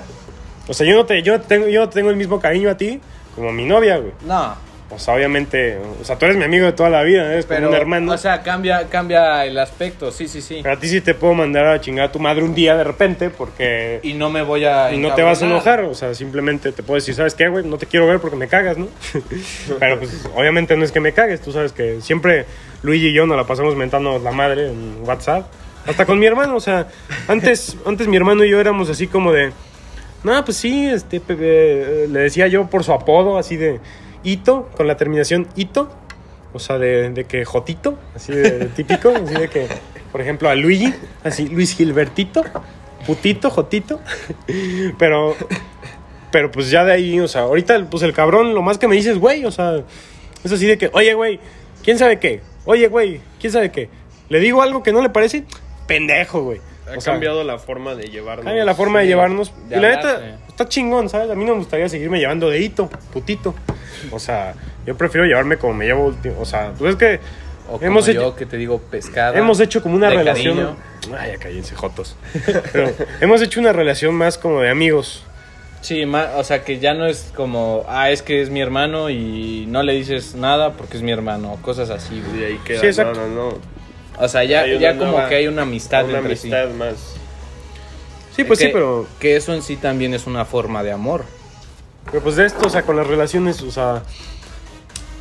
[0.70, 2.78] O sea, yo no te, yo no tengo, yo no tengo el mismo cariño a
[2.78, 3.02] ti
[3.36, 4.14] como a mi novia, güey.
[4.26, 4.56] No,
[4.98, 7.70] Sea, obviamente, o sea, tú eres mi amigo de toda la vida, eres como pero...
[7.70, 8.12] un hermano.
[8.12, 10.60] O sea, cambia, cambia el aspecto, sí, sí, sí.
[10.62, 12.84] Pero a ti sí te puedo mandar a chingar a tu madre un día de
[12.84, 14.92] repente porque Y no me voy a...
[14.92, 17.66] y no te vas a enojar, o sea, simplemente te puedo decir, ¿sabes qué, güey?
[17.66, 18.88] No te quiero ver porque me cagas, ¿no?
[19.80, 22.46] Pero pues obviamente no es que me cagues, tú sabes que siempre
[22.82, 25.46] Luigi y yo nos la pasamos mentándonos la madre en WhatsApp,
[25.86, 26.88] hasta con mi hermano, o sea,
[27.28, 29.52] antes antes mi hermano y yo éramos así como de
[30.24, 33.80] no, pues sí, este eh, le decía yo por su apodo así de
[34.24, 35.90] Ito con la terminación Ito.
[36.52, 39.68] O sea, de, de que Jotito, así de, de típico, así de que,
[40.12, 40.92] por ejemplo, a Luigi,
[41.24, 42.44] así Luis Gilbertito,
[43.06, 44.00] Putito, Jotito.
[44.98, 45.36] Pero,
[46.32, 48.96] pero pues ya de ahí, o sea, ahorita, pues el cabrón, lo más que me
[48.96, 49.82] dice es, güey, o sea,
[50.44, 51.40] es así de que, oye, güey,
[51.84, 52.42] ¿quién sabe qué?
[52.66, 53.90] Oye, güey, ¿quién sabe qué?
[54.30, 55.44] Le digo algo que no le parece,
[55.88, 56.62] pendejo, güey.
[56.88, 58.46] Ha O sea, cambiado la forma de llevarnos.
[58.46, 59.52] Cambia la forma de llevarnos.
[59.70, 61.32] de y la neta, está chingón, ¿sabes?
[61.32, 63.56] A mí no me gustaría seguirme llevando de hito, putito.
[64.12, 64.54] O sea,
[64.86, 66.36] yo prefiero llevarme como me llevo último.
[66.40, 67.20] O sea, tú ves que
[67.68, 69.38] O como hemos, yo hecho, que te digo pescada.
[69.38, 70.56] hemos hecho como una de relación.
[70.58, 70.76] cariño.
[71.18, 72.16] Ay, ya cállense, jotos.
[72.74, 75.24] Pero hemos hecho una relación más como de amigos.
[75.82, 79.10] Sí, ma- o sea que ya no es como, ah, es que es mi hermano
[79.10, 82.42] y no le dices nada porque es mi hermano, cosas así, güey.
[82.42, 82.82] Y ahí queda.
[82.82, 83.20] Sí, exacto.
[83.22, 83.58] No, no, no.
[84.22, 86.52] O sea, ya, Hay ya como nueva- que hay una amistad Una entre sí.
[86.54, 87.16] amistad más.
[88.36, 91.24] Sí, pues que, sí, pero, Que eso en sí también es una forma de amor.
[92.06, 94.04] Pero pues de esto, o sea, con las relaciones, o sea,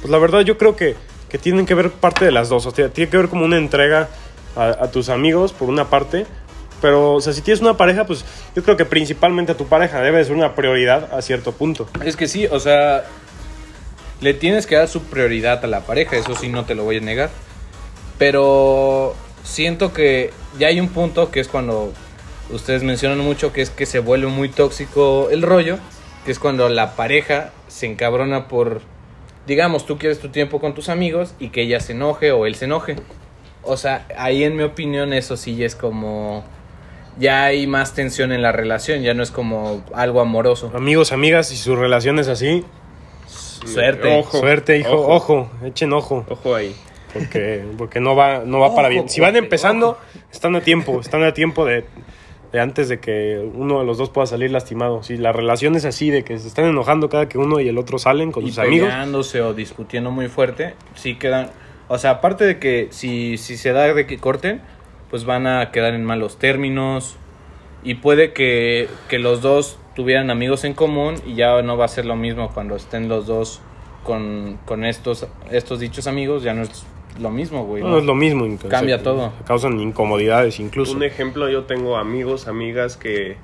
[0.00, 0.96] pues la verdad yo creo que,
[1.28, 2.66] que tienen que ver parte de las dos.
[2.66, 4.08] O sea, tiene que ver como una entrega
[4.56, 6.26] a, tus amigos, por una parte.
[6.80, 10.00] Pero, o sea, si tienes una pareja, pues yo creo que principalmente a tu pareja
[10.00, 11.88] debe de ser una prioridad a cierto punto.
[12.04, 13.04] Es que sí, o sea,
[14.20, 16.98] le tienes que dar su prioridad a la pareja, eso sí no te lo voy
[16.98, 17.30] a negar.
[18.16, 21.92] Pero siento que ya hay un punto que es cuando
[22.50, 25.78] ustedes mencionan mucho que es que se vuelve muy tóxico el rollo,
[26.28, 28.82] que es cuando la pareja se encabrona por,
[29.46, 32.54] digamos, tú quieres tu tiempo con tus amigos y que ella se enoje o él
[32.54, 32.96] se enoje.
[33.62, 36.44] O sea, ahí en mi opinión eso sí ya es como...
[37.18, 40.70] Ya hay más tensión en la relación, ya no es como algo amoroso.
[40.74, 42.62] Amigos, amigas, y sus relaciones así,
[43.26, 44.18] Suerte.
[44.18, 44.38] Ojo.
[44.38, 45.14] suerte, hijo, Ojo.
[45.14, 46.26] ojo, echen ojo.
[46.28, 46.76] Ojo ahí.
[47.14, 49.08] Porque, porque no va, no va para bien.
[49.08, 49.98] Si van ojo, empezando,
[50.30, 51.86] están a tiempo, están a tiempo de,
[52.52, 55.02] de antes de que uno de los dos pueda salir lastimado.
[55.02, 57.78] Si la relación es así, de que se están enojando cada que uno y el
[57.78, 58.88] otro salen con y sus amigos.
[58.88, 61.50] peleándose o discutiendo muy fuerte, sí quedan,
[61.88, 64.62] o sea, aparte de que si, si se da de que corten,
[65.10, 67.16] pues van a quedar en malos términos
[67.82, 71.88] y puede que, que los dos tuvieran amigos en común y ya no va a
[71.88, 73.60] ser lo mismo cuando estén los dos
[74.04, 76.86] con, con estos, estos dichos amigos, ya no es
[77.20, 77.82] lo mismo, güey.
[77.82, 77.98] No, ¿no?
[77.98, 78.44] es lo mismo.
[78.46, 78.68] incluso.
[78.68, 79.32] Cambia todo.
[79.46, 80.92] Causan incomodidades incluso.
[80.92, 83.36] Un ejemplo, yo tengo amigos, amigas que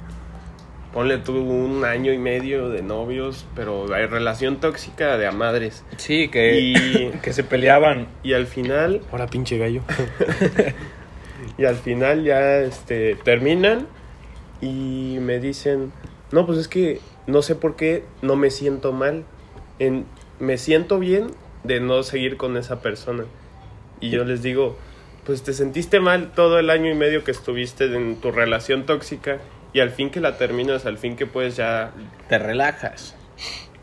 [0.92, 5.84] ponle tú un año y medio de novios, pero hay relación tóxica de a madres.
[5.96, 8.06] Sí, que, Y- que se peleaban.
[8.22, 9.82] Y al final, Ahora pinche gallo.
[11.58, 13.87] y al final ya este terminan
[14.60, 15.92] y me dicen,
[16.30, 19.24] "No, pues es que no sé por qué no me siento mal.
[19.78, 20.04] En
[20.38, 21.28] me siento bien
[21.64, 23.24] de no seguir con esa persona."
[24.00, 24.76] Y yo les digo,
[25.24, 29.38] pues te sentiste mal todo el año y medio que estuviste en tu relación tóxica
[29.72, 31.92] y al fin que la terminas, al fin que puedes ya
[32.28, 33.14] Te relajas.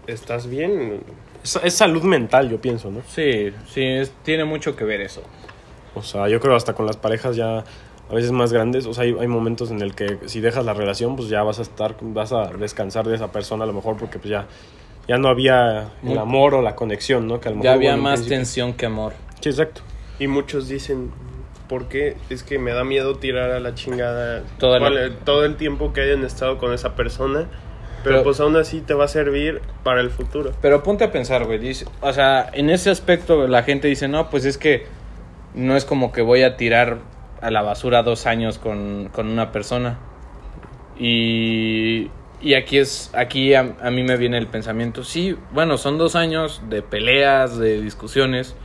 [0.08, 1.02] estás bien.
[1.44, 3.02] Es, es salud mental, yo pienso, ¿no?
[3.08, 5.24] Sí, sí, es- tiene mucho que ver eso.
[5.96, 7.60] O sea, yo creo hasta con las parejas ya
[8.10, 10.74] a veces más grandes, o sea, hay, hay momentos en el que si dejas la
[10.74, 13.98] relación, pues ya vas a estar, vas a descansar de esa persona a lo mejor
[13.98, 14.48] porque pues ya,
[15.08, 17.40] ya no había el amor o la conexión, ¿no?
[17.40, 18.38] Que a lo Ya había más principio.
[18.38, 19.14] tensión que amor.
[19.40, 19.82] Sí, exacto.
[20.22, 21.12] Y muchos dicen,
[21.68, 22.16] ¿por qué?
[22.30, 25.94] Es que me da miedo tirar a la chingada Toda la- cuál- todo el tiempo
[25.94, 27.48] que hayan estado con esa persona.
[28.04, 30.52] Pero, Pero- pues aún así te va a servir para el futuro.
[30.62, 31.58] Pero ponte a pensar, güey.
[31.60, 34.86] dice- o sea, en ese aspecto la gente dice, no, pues es que
[35.54, 37.00] no es como que voy a tirar
[37.42, 39.98] a la basura dos años con, con una persona.
[41.00, 42.10] Y,
[42.42, 46.16] y aquí es, aquí a, a mí me viene el pensamiento, sí, bueno, son dos
[46.16, 48.56] años de peleas, de discusiones.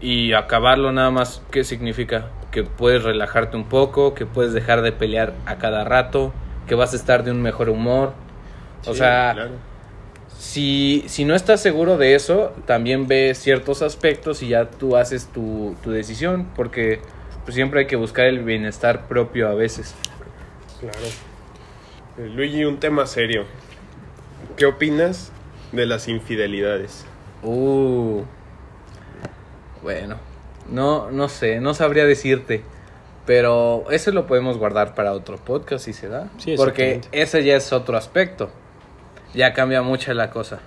[0.00, 2.30] Y acabarlo nada más, ¿qué significa?
[2.52, 6.32] Que puedes relajarte un poco, que puedes dejar de pelear a cada rato,
[6.66, 8.12] que vas a estar de un mejor humor.
[8.86, 9.50] O sea, claro.
[10.38, 15.26] si, si no estás seguro de eso, también ve ciertos aspectos y ya tú haces
[15.26, 17.00] tu, tu decisión, porque
[17.44, 19.96] pues, siempre hay que buscar el bienestar propio a veces.
[20.80, 20.98] Claro.
[22.18, 23.46] Eh, Luigi, un tema serio.
[24.56, 25.32] ¿Qué opinas
[25.72, 27.04] de las infidelidades?
[27.42, 28.22] Uh,
[29.88, 30.16] bueno,
[30.70, 32.60] no, no sé, no sabría decirte,
[33.24, 37.56] pero eso lo podemos guardar para otro podcast si se da, Sí, porque ese ya
[37.56, 38.50] es otro aspecto,
[39.32, 40.58] ya cambia mucho la cosa.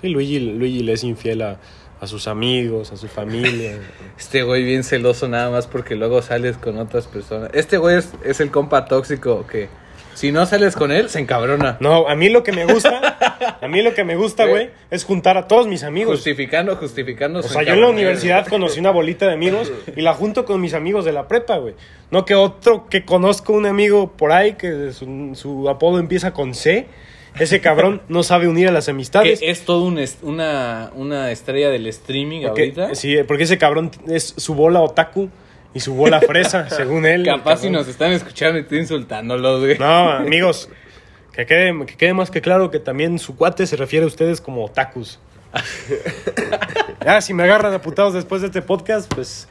[0.00, 1.58] Sí, Luigi, Luigi le es infiel a,
[2.00, 3.76] a sus amigos, a su familia.
[4.16, 7.50] Este güey bien celoso nada más porque luego sales con otras personas.
[7.54, 9.68] Este güey es, es el compa tóxico que
[10.14, 11.76] si no sales con él se encabrona.
[11.80, 13.18] No, a mí lo que me gusta,
[13.60, 16.14] a mí lo que me gusta, güey, es juntar a todos mis amigos.
[16.16, 17.40] Justificando, justificando.
[17.40, 20.44] O su sea, yo en la universidad conocí una bolita de amigos y la junto
[20.44, 21.74] con mis amigos de la prepa, güey.
[22.10, 26.54] No que otro que conozco un amigo por ahí que su, su apodo empieza con
[26.54, 26.86] C.
[27.38, 29.40] Ese cabrón no sabe unir a las Que amistades.
[29.42, 32.94] es todo un est- una, una estrella del streaming Porque, ahorita.
[32.94, 35.30] sí, porque ese cabrón es su bola otaku
[35.74, 37.24] y su bola fresa, según él.
[37.24, 39.78] Capaz si nos están escuchando y estoy insultándolos, güey.
[39.78, 40.70] No, amigos,
[41.32, 44.40] que quede, que quede más que claro que también su cuate se refiere a ustedes
[44.40, 45.20] como otakus.
[47.04, 49.48] ya, si me agarran a putados después de este podcast, pues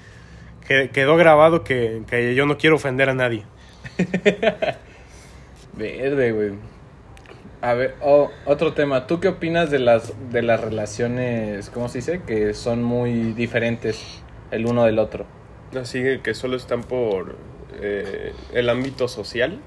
[0.67, 3.43] que- quedó grabado que, que yo no quiero ofender a nadie.
[5.73, 6.51] Verde, güey.
[7.62, 9.07] A ver, oh, otro tema.
[9.07, 12.21] ¿Tú qué opinas de las, de las relaciones, ¿cómo se dice?
[12.27, 15.25] Que son muy diferentes el uno del otro.
[15.77, 17.36] Así que solo están por
[17.81, 19.59] eh, el ámbito social.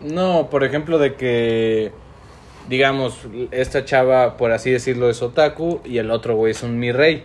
[0.00, 1.92] No, por ejemplo, de que,
[2.68, 6.92] digamos, esta chava, por así decirlo, es otaku y el otro güey es un mi
[6.92, 7.24] rey.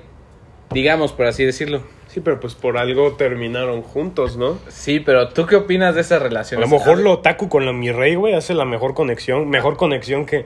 [0.71, 1.81] Digamos, por así decirlo.
[2.07, 4.57] Sí, pero pues por algo terminaron juntos, ¿no?
[4.69, 6.61] Sí, pero ¿tú qué opinas de esa A relación?
[6.61, 10.25] lo mejor lo otaku con la mi rey, güey, hace la mejor conexión, mejor conexión
[10.25, 10.45] que,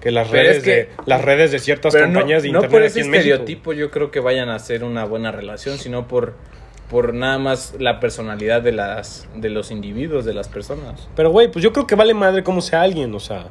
[0.00, 2.58] que las Pero redes es que- de las redes de ciertas no, compañías de no
[2.58, 3.34] internet por aquí ese en México.
[3.34, 6.34] estereotipo yo creo que vayan a ser una buena relación, sino por,
[6.92, 11.08] por nada más la personalidad de, las, de los individuos, de las personas.
[11.16, 13.46] Pero, güey, pues yo creo que vale madre cómo sea alguien, o sea,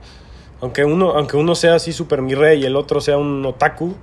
[0.61, 3.95] aunque uno, aunque uno sea así super mi rey y el otro sea un otaku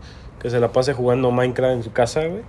[0.42, 2.42] que se la pase jugando Minecraft en su casa, güey.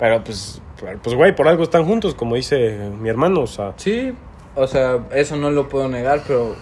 [0.00, 0.60] Pero pues,
[1.02, 4.12] pues, güey, por algo están juntos, como dice mi hermano, o sea, Sí,
[4.56, 6.56] o sea, eso no lo puedo negar, pero...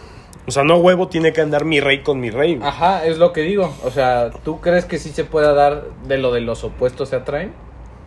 [0.47, 2.57] o sea, no huevo tiene que andar mi rey con mi rey.
[2.57, 2.69] güey.
[2.69, 3.75] Ajá, es lo que digo.
[3.83, 7.17] O sea, ¿tú crees que sí se pueda dar de lo de los opuestos se
[7.17, 7.55] atraen?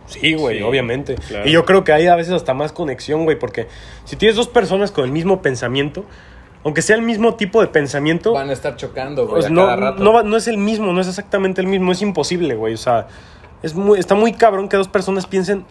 [0.06, 1.14] Sí, güey, Sí, obviamente.
[1.14, 1.48] claro.
[1.48, 3.68] Y yo creo que hay a veces hasta más conexión, güey, porque
[4.04, 6.04] si tienes dos personas con el mismo pensamiento,
[6.62, 9.62] aunque sea el mismo tipo de pensamiento, Van a estar chocando, güey, Pues a no,
[9.64, 10.02] cada rato.
[10.04, 12.74] no, va- no es el mismo, no es exactamente el mismo, es imposible, güey.
[12.74, 13.06] O sea,
[13.62, 15.64] es muy, está muy cabrón que dos personas piensen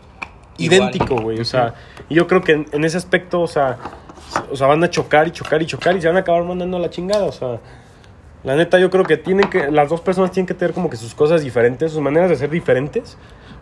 [0.58, 0.80] Igual.
[0.90, 1.40] idéntico, güey.
[1.40, 1.74] O sea,
[2.10, 3.78] y yo creo que en, en ese aspecto, o sea,
[4.52, 6.78] o sea, van a chocar y chocar y chocar y se van a acabar mandando
[6.78, 7.60] a la chingada, o sea.
[8.44, 10.98] La neta, yo creo que tienen que, las dos personas tienen que tener como que
[10.98, 13.18] sus cosas diferentes, sus maneras de ser diferentes,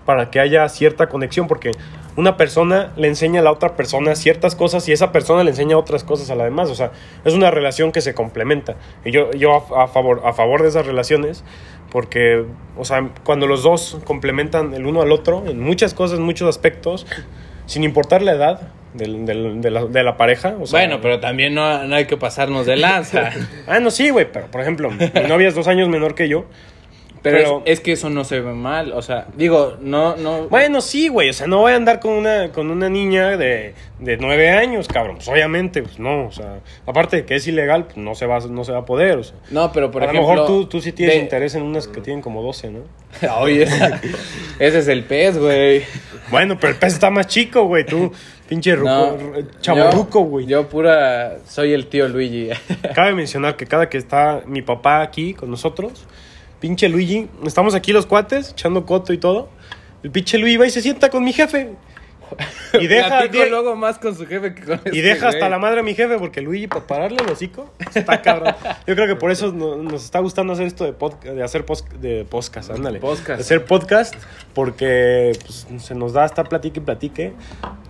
[0.05, 1.71] para que haya cierta conexión, porque
[2.15, 5.77] una persona le enseña a la otra persona ciertas cosas y esa persona le enseña
[5.77, 6.91] otras cosas a la demás, o sea,
[7.23, 8.75] es una relación que se complementa.
[9.05, 11.43] Y yo, yo a, a favor, a favor de esas relaciones,
[11.91, 16.25] porque, o sea, cuando los dos complementan el uno al otro en muchas cosas, en
[16.25, 17.05] muchos aspectos,
[17.67, 21.19] sin importar la edad del- del- de, la, de la pareja, o sea, Bueno, pero
[21.19, 23.29] también no, no hay que pasarnos de lanza.
[23.67, 26.45] Ah, no, sí, güey, pero por ejemplo, mi novia es dos años menor que yo,
[27.23, 30.47] Pero, Pero- es, es que eso no se ve mal, o sea, digo, no, no...
[30.49, 31.29] Bueno, sí, güey.
[31.29, 34.87] O sea, no voy a andar con una, con una niña de, de nueve años,
[34.87, 35.17] cabrón.
[35.17, 36.25] Pues obviamente, pues no.
[36.25, 38.85] O sea, aparte de que es ilegal, pues no se va, no se va a
[38.85, 39.19] poder.
[39.19, 40.23] O sea, No, pero por a ejemplo...
[40.27, 42.79] lo mejor tú, tú sí tienes de- interés en unas que tienen como 12, ¿no?
[43.39, 43.67] Oye,
[44.59, 45.83] ese es el pez, güey.
[46.31, 47.85] Bueno, pero el pez está más chico, güey.
[47.85, 48.11] Tú,
[48.51, 50.45] pinche ruco, No, r- chavorruco, yo- güey.
[50.45, 51.37] Yo pura...
[51.47, 52.49] Soy el tío Luigi.
[52.93, 56.05] Cabe mencionar que cada que está mi papá aquí con nosotros,
[56.59, 59.47] pinche Luigi, estamos aquí los cuates, echando coto y todo.
[60.03, 61.69] El pinche Luigi va y se sienta con mi jefe.
[62.79, 65.49] Y deja, de- luego más con su jefe que con y este deja hasta güey.
[65.51, 68.55] la madre a mi jefe, porque Luigi, para pararle el hocico, está cabrón.
[68.87, 71.65] Yo creo que por eso no- nos está gustando hacer esto de, pod- de hacer
[71.65, 72.99] pos- de podcast, ándale.
[72.99, 73.37] Podcast.
[73.37, 74.15] De hacer podcast,
[74.53, 77.33] porque pues, se nos da estar platique y platique.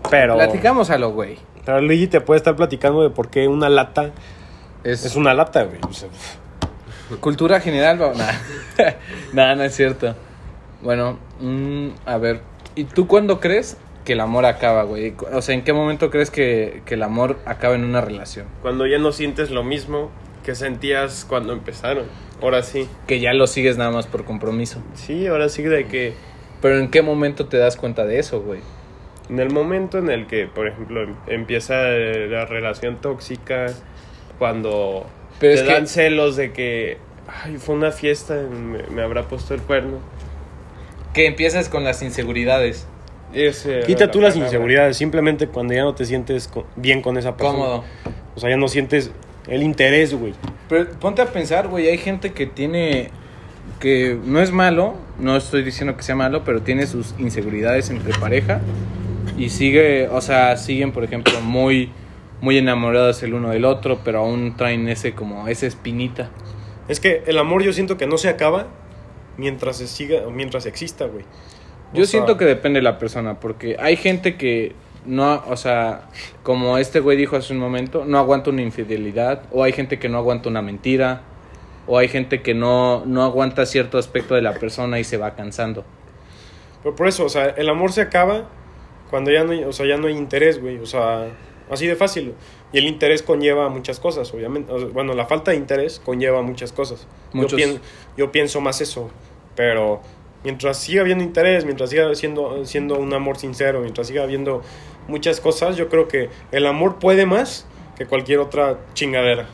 [0.10, 1.38] Pero, Platicamos a lo güey.
[1.66, 4.12] pero Luigi te puede estar platicando de por qué una lata
[4.84, 5.80] Es, es una lata, güey.
[5.88, 6.10] O sea,
[7.20, 8.32] cultura general, Nah.
[9.34, 10.16] Nah, no es cierto.
[10.82, 12.42] Bueno, mm, a ver.
[12.74, 15.14] ¿Y tú cuándo crees que el amor acaba, güey?
[15.32, 18.48] O sea, ¿en qué momento crees que, que el amor acaba en una relación?
[18.62, 20.10] Cuando ya no sientes lo mismo
[20.44, 22.06] que sentías cuando empezaron.
[22.42, 22.88] Ahora sí.
[23.06, 24.82] Que ya lo sigues nada más por compromiso.
[24.96, 26.14] Sí, ahora sí de que
[26.62, 28.60] Pero ¿en qué momento te das cuenta de eso, güey?
[29.30, 33.68] en el momento en el que, por ejemplo, em- empieza la relación tóxica,
[34.40, 35.06] cuando
[35.40, 36.98] Pero te es que- dan celos de que,
[37.46, 40.00] ay, fue una fiesta, me, me habrá puesto el cuerno.
[41.14, 42.88] Que empiezas con las inseguridades.
[43.34, 44.48] Ese Quita tú la las palabra.
[44.48, 47.58] inseguridades, simplemente cuando ya no te sientes co- bien con esa persona.
[47.58, 47.84] Cómodo.
[48.36, 49.12] O sea, ya no sientes
[49.48, 50.34] el interés, güey.
[50.70, 53.10] Pero ponte a pensar, güey, hay gente que tiene
[53.80, 58.13] que no es malo, no estoy diciendo que sea malo, pero tiene sus inseguridades entre
[58.13, 58.62] pareja
[59.38, 61.91] y sigue, o sea, siguen, por ejemplo, muy
[62.41, 66.30] muy enamorados el uno del otro, pero aún traen ese como esa espinita.
[66.88, 68.67] Es que el amor yo siento que no se acaba
[69.38, 71.24] mientras se siga, mientras exista, güey.
[71.94, 74.74] O Yo sea, siento que depende de la persona, porque hay gente que
[75.06, 76.10] no, o sea,
[76.44, 80.10] como este güey dijo hace un momento, no aguanta una infidelidad, o hay gente que
[80.10, 81.22] no aguanta una mentira,
[81.88, 85.36] o hay gente que no, no aguanta cierto aspecto de la persona y se va
[85.36, 85.84] cansando.
[86.84, 88.46] Pero por eso, o sea, el amor se acaba
[89.10, 90.78] cuando ya no hay, o sea, ya no hay interés, güey.
[90.78, 91.28] O sea,
[91.70, 92.34] así de fácil.
[92.72, 94.72] Y el interés conlleva muchas cosas, obviamente.
[94.72, 97.08] O sea, bueno, la falta de interés conlleva muchas cosas.
[97.34, 97.52] Muchos.
[97.52, 97.80] Yo, pien-
[98.18, 99.10] yo pienso más eso.
[99.56, 100.02] Pero
[100.44, 104.62] mientras siga habiendo interés, mientras siga siendo, siendo un amor sincero, mientras siga habiendo
[105.08, 107.66] muchas cosas, yo creo que el amor puede más
[107.98, 109.48] que cualquier otra chingadera.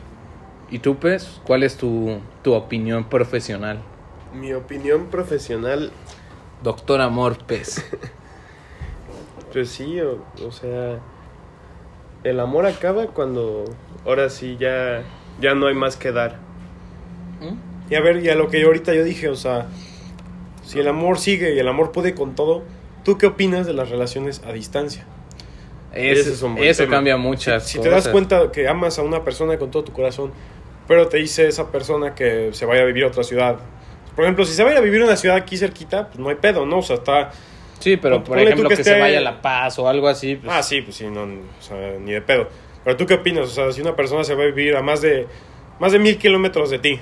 [0.70, 1.40] ¿Y tú, Pez?
[1.44, 3.80] ¿Cuál es tu, tu opinión profesional?
[4.34, 5.90] Mi opinión profesional,
[6.62, 7.84] Doctor Amor Pez.
[9.52, 10.98] pues sí, o, o sea,
[12.24, 13.64] el amor acaba cuando
[14.04, 15.02] ahora sí ya,
[15.40, 16.36] ya no hay más que dar.
[17.90, 19.66] Y a ver, y a lo que yo ahorita yo dije, o sea,
[20.68, 22.62] si el amor sigue y el amor puede con todo,
[23.04, 25.04] ¿tú qué opinas de las relaciones a distancia?
[25.92, 26.96] Ese- Ese es un buen eso tema.
[26.96, 30.32] cambia muchas Si te das cuenta que amas a una persona con todo tu corazón,
[30.86, 33.56] pero te dice esa persona que se vaya a vivir a otra ciudad.
[34.14, 36.18] Por ejemplo, si se va a ir a vivir a una ciudad aquí cerquita, pues
[36.18, 36.78] no hay pedo, ¿no?
[36.78, 37.30] O sea, está...
[37.78, 40.34] Sí, pero por ejemplo que que, se vaya a La Paz o algo así.
[40.36, 42.48] pues, Ah, sí, pues sí, no, o sea, ni de pedo.
[42.84, 43.44] Pero tú qué opinas?
[43.46, 45.26] O sea, si una persona se va a vivir a más de,
[45.78, 46.98] más de mil kilómetros de ti,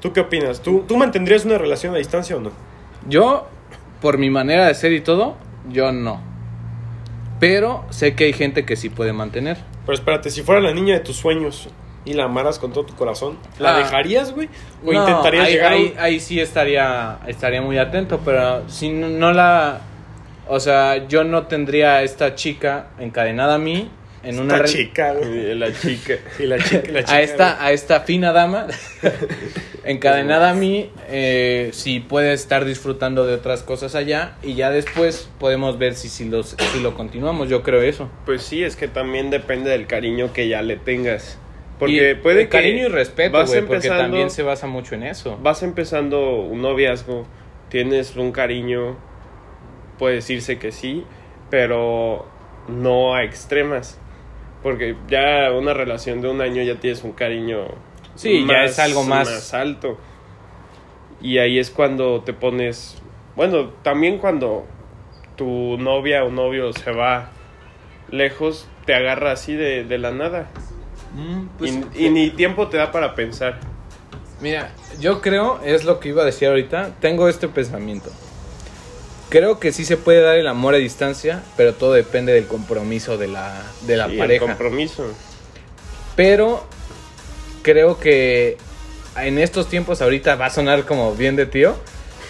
[0.00, 0.62] ¿tú qué opinas?
[0.62, 2.52] ¿Tú, ¿Tú mantendrías una relación a distancia o no?
[3.08, 3.46] Yo,
[4.00, 5.36] por mi manera de ser y todo,
[5.70, 6.20] yo no.
[7.40, 9.58] Pero sé que hay gente que sí puede mantener.
[9.84, 11.68] Pero espérate, si fuera la niña de tus sueños
[12.04, 13.78] y la amaras con todo tu corazón, ¿la Ah.
[13.78, 14.48] dejarías, güey?
[14.84, 18.68] ¿O No, intentarías ahí, llegar a un- ahí, ahí sí estaría, estaría muy atento, pero
[18.68, 19.80] si no, no la...
[20.48, 23.90] O sea, yo no tendría a esta chica encadenada a mí
[24.22, 24.54] en una...
[24.56, 25.54] Esta re- chica, güey.
[25.58, 26.14] La chica.
[26.38, 28.66] Y la chica, la chica, a esta, a esta fina dama
[29.86, 35.30] encadenada a mí, eh, si puede estar disfrutando de otras cosas allá y ya después
[35.38, 38.10] podemos ver si, si, los, si lo continuamos, yo creo eso.
[38.24, 41.38] Pues sí, es que también depende del cariño que ya le tengas.
[41.78, 45.04] Porque Y puede el que cariño y respeto, güey, porque también se basa mucho en
[45.04, 45.38] eso.
[45.42, 47.26] vas empezando un noviazgo,
[47.68, 48.96] tienes un cariño,
[49.98, 51.04] puede decirse que sí,
[51.50, 52.26] pero
[52.68, 54.00] no a extremas.
[54.62, 57.68] Porque ya una relación de un año ya tienes un cariño
[58.16, 59.98] Sí, ya es algo más- alto.
[61.20, 62.96] Y ahí es cuando te pones,
[63.36, 64.66] bueno, también cuando
[65.36, 67.30] tu novia o novio se va
[68.10, 70.48] lejos, te agarra así de, de la nada.
[71.14, 73.58] Mm, pues, y, y ni tiempo te da para pensar.
[74.40, 78.10] Mira, yo creo, es lo que iba a decir ahorita, tengo este pensamiento.
[79.30, 83.16] Creo que sí se puede dar el amor a distancia, pero todo depende del compromiso
[83.18, 84.46] de la, de la Y el pareja.
[84.46, 85.04] compromiso.
[86.14, 86.64] Pero
[87.66, 88.56] creo que
[89.20, 91.74] en estos tiempos ahorita va a sonar como bien de tío,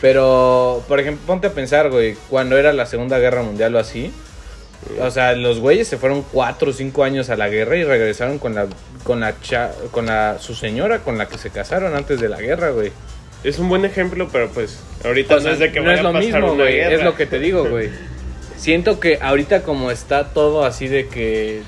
[0.00, 4.12] Pero, por ejemplo, ponte a pensar, güey, cuando era la Segunda Guerra Mundial o así.
[5.00, 8.38] O sea, los güeyes se fueron cuatro o cinco años a la guerra y regresaron
[8.38, 8.66] con la,
[9.04, 12.38] con la, cha- con la, su señora con la que se casaron antes de la
[12.40, 12.92] guerra, güey.
[13.42, 15.96] Es un buen ejemplo, pero pues ahorita O sea, no es de que no vaya
[15.96, 16.78] es lo a pasar mismo, güey.
[16.80, 17.88] Es lo que te digo, güey.
[18.58, 21.62] Siento que ahorita como está todo así de que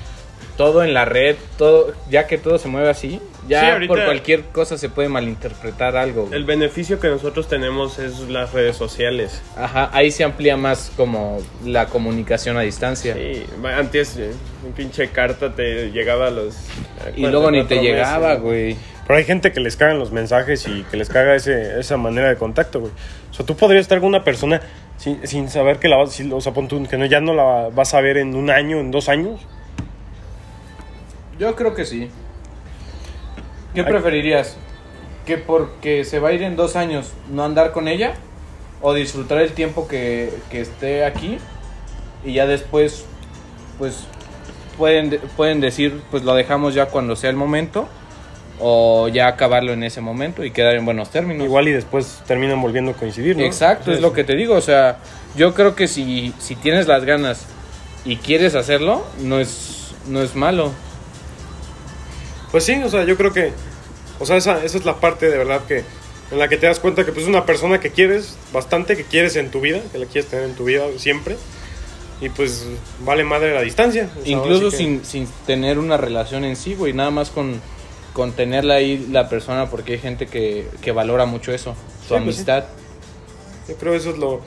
[0.59, 4.03] todo en la red, todo, ya que todo se mueve así, ya Sí, ahorita- por
[4.03, 6.23] cualquier cosa se puede malinterpretar algo.
[6.25, 6.35] güey.
[6.35, 9.41] El beneficio que nosotros tenemos es las redes sociales.
[9.55, 13.13] Ajá, ahí se amplía más como la comunicación a distancia.
[13.13, 14.31] Sí, antes eh,
[14.65, 16.57] un pinche carta te llegaba a los...
[17.15, 17.89] Y luego ni te meses.
[17.91, 18.75] llegaba, güey.
[19.07, 22.27] Pero hay gente que les cagan los mensajes y que les caga ese, esa manera
[22.27, 22.91] de contacto, güey.
[23.31, 24.59] O sea, tú podrías estar con una persona
[24.97, 27.33] sin, sin saber que la vas, si- o sea, pon tú, que no, ya no
[27.33, 29.39] la vas a ver en un año, en dos años.
[31.39, 32.09] Yo creo que sí.
[33.73, 34.57] ¿Qué preferirías?
[35.25, 38.13] ¿Que porque se va a ir en dos años no andar con ella?
[38.81, 41.37] ¿O disfrutar el tiempo que, que esté aquí?
[42.25, 43.05] Y ya después,
[43.77, 44.05] pues,
[44.77, 47.87] pueden, de- pueden decir, pues lo dejamos ya cuando sea el momento.
[48.61, 51.45] O ya acabarlo en ese momento y quedar en buenos términos.
[51.45, 53.43] Igual y después terminan volviendo a coincidir, ¿no?
[53.43, 54.55] Exacto, es lo que te digo.
[54.55, 54.97] O sea,
[55.37, 57.45] yo creo que si, si tienes las ganas
[58.03, 60.71] y quieres hacerlo, no es, no es malo.
[62.51, 63.51] Pues sí, o sea, yo creo que,
[64.19, 65.83] o sea, esa, esa es la parte de verdad que
[66.31, 69.03] en la que te das cuenta que pues es una persona que quieres bastante, que
[69.03, 71.37] quieres en tu vida, que la quieres tener en tu vida siempre.
[72.21, 72.65] Y pues
[73.05, 74.09] vale madre la distancia.
[74.19, 76.91] O sea, Incluso sí que- sin, sin tener una relación en sí, güey.
[76.93, 77.59] Nada más con,
[78.13, 81.75] con tenerla ahí la persona, porque hay gente que, que valora mucho eso,
[82.07, 82.41] su Sí, pues sí.
[82.41, 82.65] amistad.
[83.67, 84.41] Yo creo eso es lo,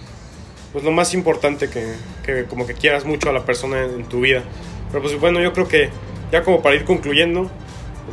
[0.73, 1.95] pues lo más importante que,
[2.25, 4.43] que como que quieras mucho a la persona en, en tu vida.
[4.91, 5.89] Pero pues bueno, yo creo que
[6.31, 7.51] ya como para ir concluyendo,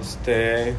[0.02, 0.74] este,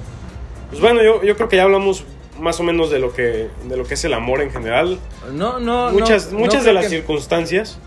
[0.70, 2.04] pues bueno, yo, yo creo que ya hablamos
[2.38, 4.98] más o menos de lo que, de lo que es el amor en general.
[5.32, 7.78] No, no, Muchas, no, muchas no de las que- circunstancias.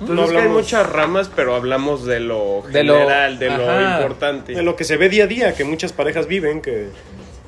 [0.00, 3.38] Pues no es que hay hablamos muchas ramas, pero hablamos de lo De lo- general,
[3.38, 4.52] de lo, importante.
[4.54, 6.88] de lo que se ve día a día, que muchas parejas viven, que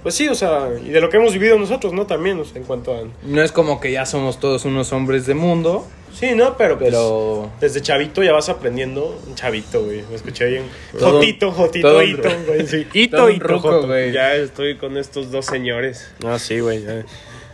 [0.06, 2.06] pues sí, o sea, y de lo que hemos vivido nosotros, ¿no?
[2.06, 3.00] También, o sea, en cuanto a...
[3.24, 5.84] No es como que ya somos todos unos hombres de mundo,
[6.14, 6.56] Sí, ¿no?
[6.56, 7.50] Pero, pues, pero...
[7.60, 9.20] Desde chavito ya vas aprendiendo.
[9.26, 10.02] Un chavito, güey.
[10.08, 10.62] Me escuché bien.
[10.96, 12.66] Todo- Jotito, Jotito, todo Hito, güey.
[12.68, 12.86] Sí.
[12.94, 13.86] Hito, Hito, ruco, Joto.
[13.88, 14.12] güey.
[14.12, 16.06] Ya estoy con estos dos señores.
[16.24, 16.84] Ah, sí, güey.
[16.84, 17.04] ya.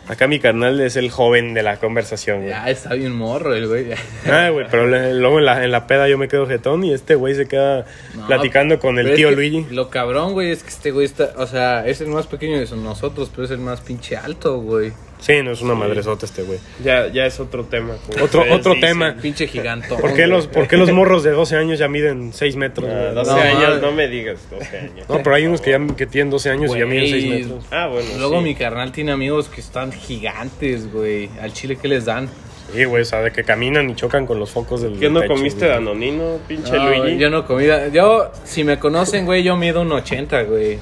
[0.09, 2.51] Acá mi carnal es el joven de la conversación, güey.
[2.51, 3.87] Ya está bien morro el güey.
[4.27, 6.93] Ah, güey, pero le- luego en la, en la peda yo me quedo jetón y
[6.93, 9.67] este güey se queda No, platicando con el tío Luigi.
[9.71, 12.67] Lo cabrón, güey, es que este güey está, o sea, es el más pequeño de
[12.77, 14.93] nosotros, pero es el más pinche alto, güey.
[15.23, 16.59] Sí, no es una madresota este güey.
[16.85, 17.95] Ya, ya es otro tema.
[18.07, 18.89] como Otro- ustedes otro dicen.
[18.91, 19.17] tema.
[19.23, 20.01] Pinche gigantón.
[20.01, 22.89] ¿Por qué, los, ¿Por qué los morros de 12 años ya miden 6 metros?
[22.91, 23.15] Ah, güey?
[23.15, 23.81] 12 No, años, madre.
[23.81, 25.09] no me digas 12 años.
[25.09, 27.39] No, pero hay unos que ya que tienen 12 años y ya miden 6 Güey,
[27.45, 27.65] metros.
[27.71, 28.09] Ah, bueno.
[28.19, 28.45] Luego sí.
[28.45, 31.31] mi carnal tiene amigos que están gigantes, güey.
[31.41, 32.29] Al chile que les dan.
[32.73, 35.21] Sí, güey, o sea, de que caminan y chocan con los focos del ¿Qué no
[35.21, 35.71] techo, comiste güey.
[35.71, 37.19] danonino, pinche No, Luigi?
[37.19, 37.89] yo no comida.
[37.89, 40.79] Yo, si me conocen, güey, yo mido un 80, güey.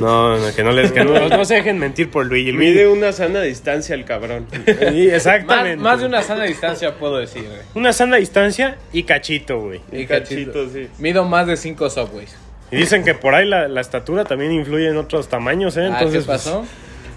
[0.00, 2.50] No, no, que no les que no, no se dejen mentir por Luigi.
[2.50, 4.46] Luigi- Mide una sana distancia el cabrón.
[4.90, 5.76] Sí, exactamente.
[5.76, 7.60] más de una sana distancia puedo decir, güey.
[7.74, 9.80] Una sana distancia y cachito, güey.
[9.92, 10.88] Y cachito, sí.
[10.98, 12.34] Mido más de 5 subways.
[12.70, 15.82] Y dicen que por ahí la, la estatura también influye en otros tamaños, ¿eh?
[15.84, 16.62] Ah, Entonces, ¿qué pasó?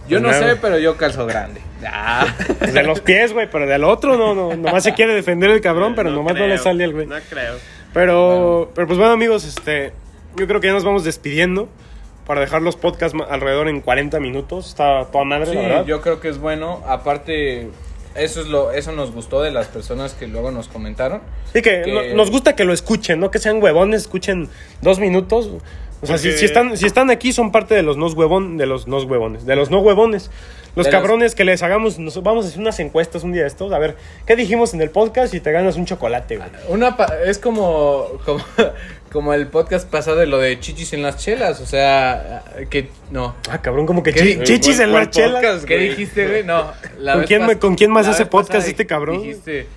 [0.09, 0.49] Yo pues no nada.
[0.51, 1.61] sé, pero yo calzo grande.
[1.85, 2.27] Ah.
[2.73, 4.55] de los pies, güey, pero del otro no, no.
[4.55, 7.05] Nomás se quiere defender el cabrón, pero nomás no le sale al güey.
[7.07, 7.55] No creo.
[7.93, 9.93] Pero, pero pues bueno, amigos, este,
[10.35, 11.69] yo creo que ya nos vamos despidiendo
[12.25, 14.67] para dejar los podcasts alrededor en 40 minutos.
[14.69, 15.85] Está toda madre, Sí, la verdad.
[15.85, 16.81] yo creo que es bueno.
[16.87, 17.69] Aparte,
[18.15, 21.21] eso es lo, eso nos gustó de las personas que luego nos comentaron.
[21.53, 24.49] Sí, que, que- no- nos gusta que lo escuchen, no que sean huevones, escuchen
[24.81, 25.51] dos minutos.
[26.01, 28.57] O sea, si, Porque- si están, si están aquí son parte de los no huevón,
[28.57, 30.29] de los no huevones, de los no huevones.
[30.75, 33.43] Los De los- cabrones que les hagamos, nos, vamos a hacer unas encuestas un día
[33.43, 33.95] de estos, a ver
[34.27, 36.49] qué dijimos en el podcast y te ganas un chocolate, güey.
[36.67, 38.43] Una pa- es como, como,
[39.11, 41.61] como el podcast pasado de lo de chichis en las chelas.
[41.61, 43.35] O sea, que no.
[43.49, 45.31] Ah, cabrón, como que ¿Qué chi- di- chichis ¿Cuál- en las chelas.
[45.41, 45.63] podcast?
[45.65, 46.43] ¿Qué dijiste, güey?
[46.43, 46.73] No.
[46.99, 49.21] la ¿Con quién con más la hace podcast este cabrón?
[49.21, 49.67] Dijiste,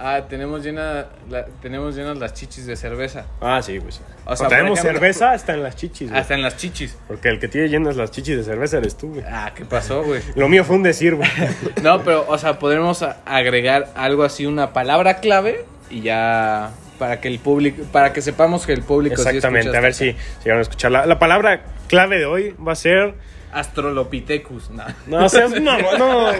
[0.00, 3.26] ah, tenemos, llena, la- tenemos llenas las chichis de cerveza.
[3.40, 3.92] Ah, sí, güey.
[3.92, 4.00] sí.
[4.24, 6.20] O sea, tenemos ejemplo- cerveza hasta en las chichis, güey.
[6.20, 6.96] Hasta en las chichis.
[7.08, 9.24] Porque el que tiene llenas las chichis de cerveza eres tú, güey.
[9.28, 10.20] Ah, ¿qué pasó, güey?
[10.34, 11.28] Lo mío fue un decir, güey.
[11.82, 17.28] No, pero, o sea, podremos agregar algo así, una palabra clave y ya para que
[17.28, 20.62] el público, para que sepamos que el público Exactamente, a ver si, si van a
[20.62, 20.90] escuchar.
[20.90, 23.14] La, la palabra clave de hoy va a ser.
[23.52, 24.84] Astrolopithecus, no.
[25.06, 26.30] No, seas mamón, no.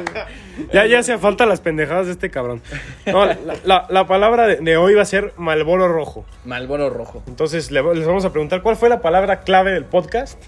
[0.72, 2.62] Ya, ya hacía falta las pendejadas de este cabrón.
[3.06, 6.24] No, la, la- la palabra de, de hoy va a ser Malboro Rojo.
[6.44, 7.22] Malboro rojo.
[7.26, 10.40] Entonces le- les vamos a preguntar cuál fue la palabra clave del podcast.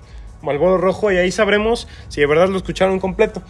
[0.42, 3.42] Malboro Rojo, y ahí sabremos si de verdad lo escucharon completo.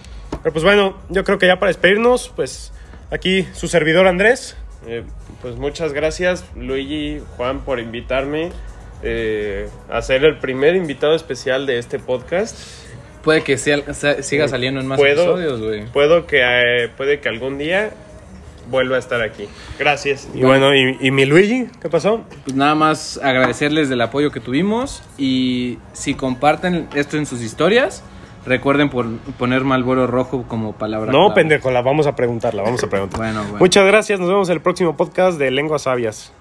[0.43, 2.71] Pero pues bueno, yo creo que ya para despedirnos, pues
[3.11, 4.57] aquí su servidor Andrés.
[4.87, 5.03] Eh,
[5.41, 8.53] pues muchas gracias, Luigi, Juan, por invitarme
[9.03, 12.59] eh, a ser el primer invitado especial de este podcast.
[13.23, 15.87] Puede que sea- siga saliendo en más Puedo- episodios, güey.
[15.87, 17.91] Puedo que, eh, puede que algún día
[18.71, 19.49] vuelva a estar aquí.
[19.79, 20.29] Gracias.
[20.35, 22.23] Y bueno, y, y mi Luigi, ¿qué pasó?
[22.45, 28.03] Pues nada más agradecerles del apoyo que tuvimos y si comparten esto en sus historias,
[28.47, 29.07] recuerden por
[29.39, 31.35] poner Malboro Rojo como palabra No, clave.
[31.43, 33.19] pendejo, la vamos a preguntar, la vamos a preguntar.
[33.21, 33.59] Bueno, bueno.
[33.59, 36.33] Muchas gracias, nos vemos en el próximo podcast de Lenguas Sabias.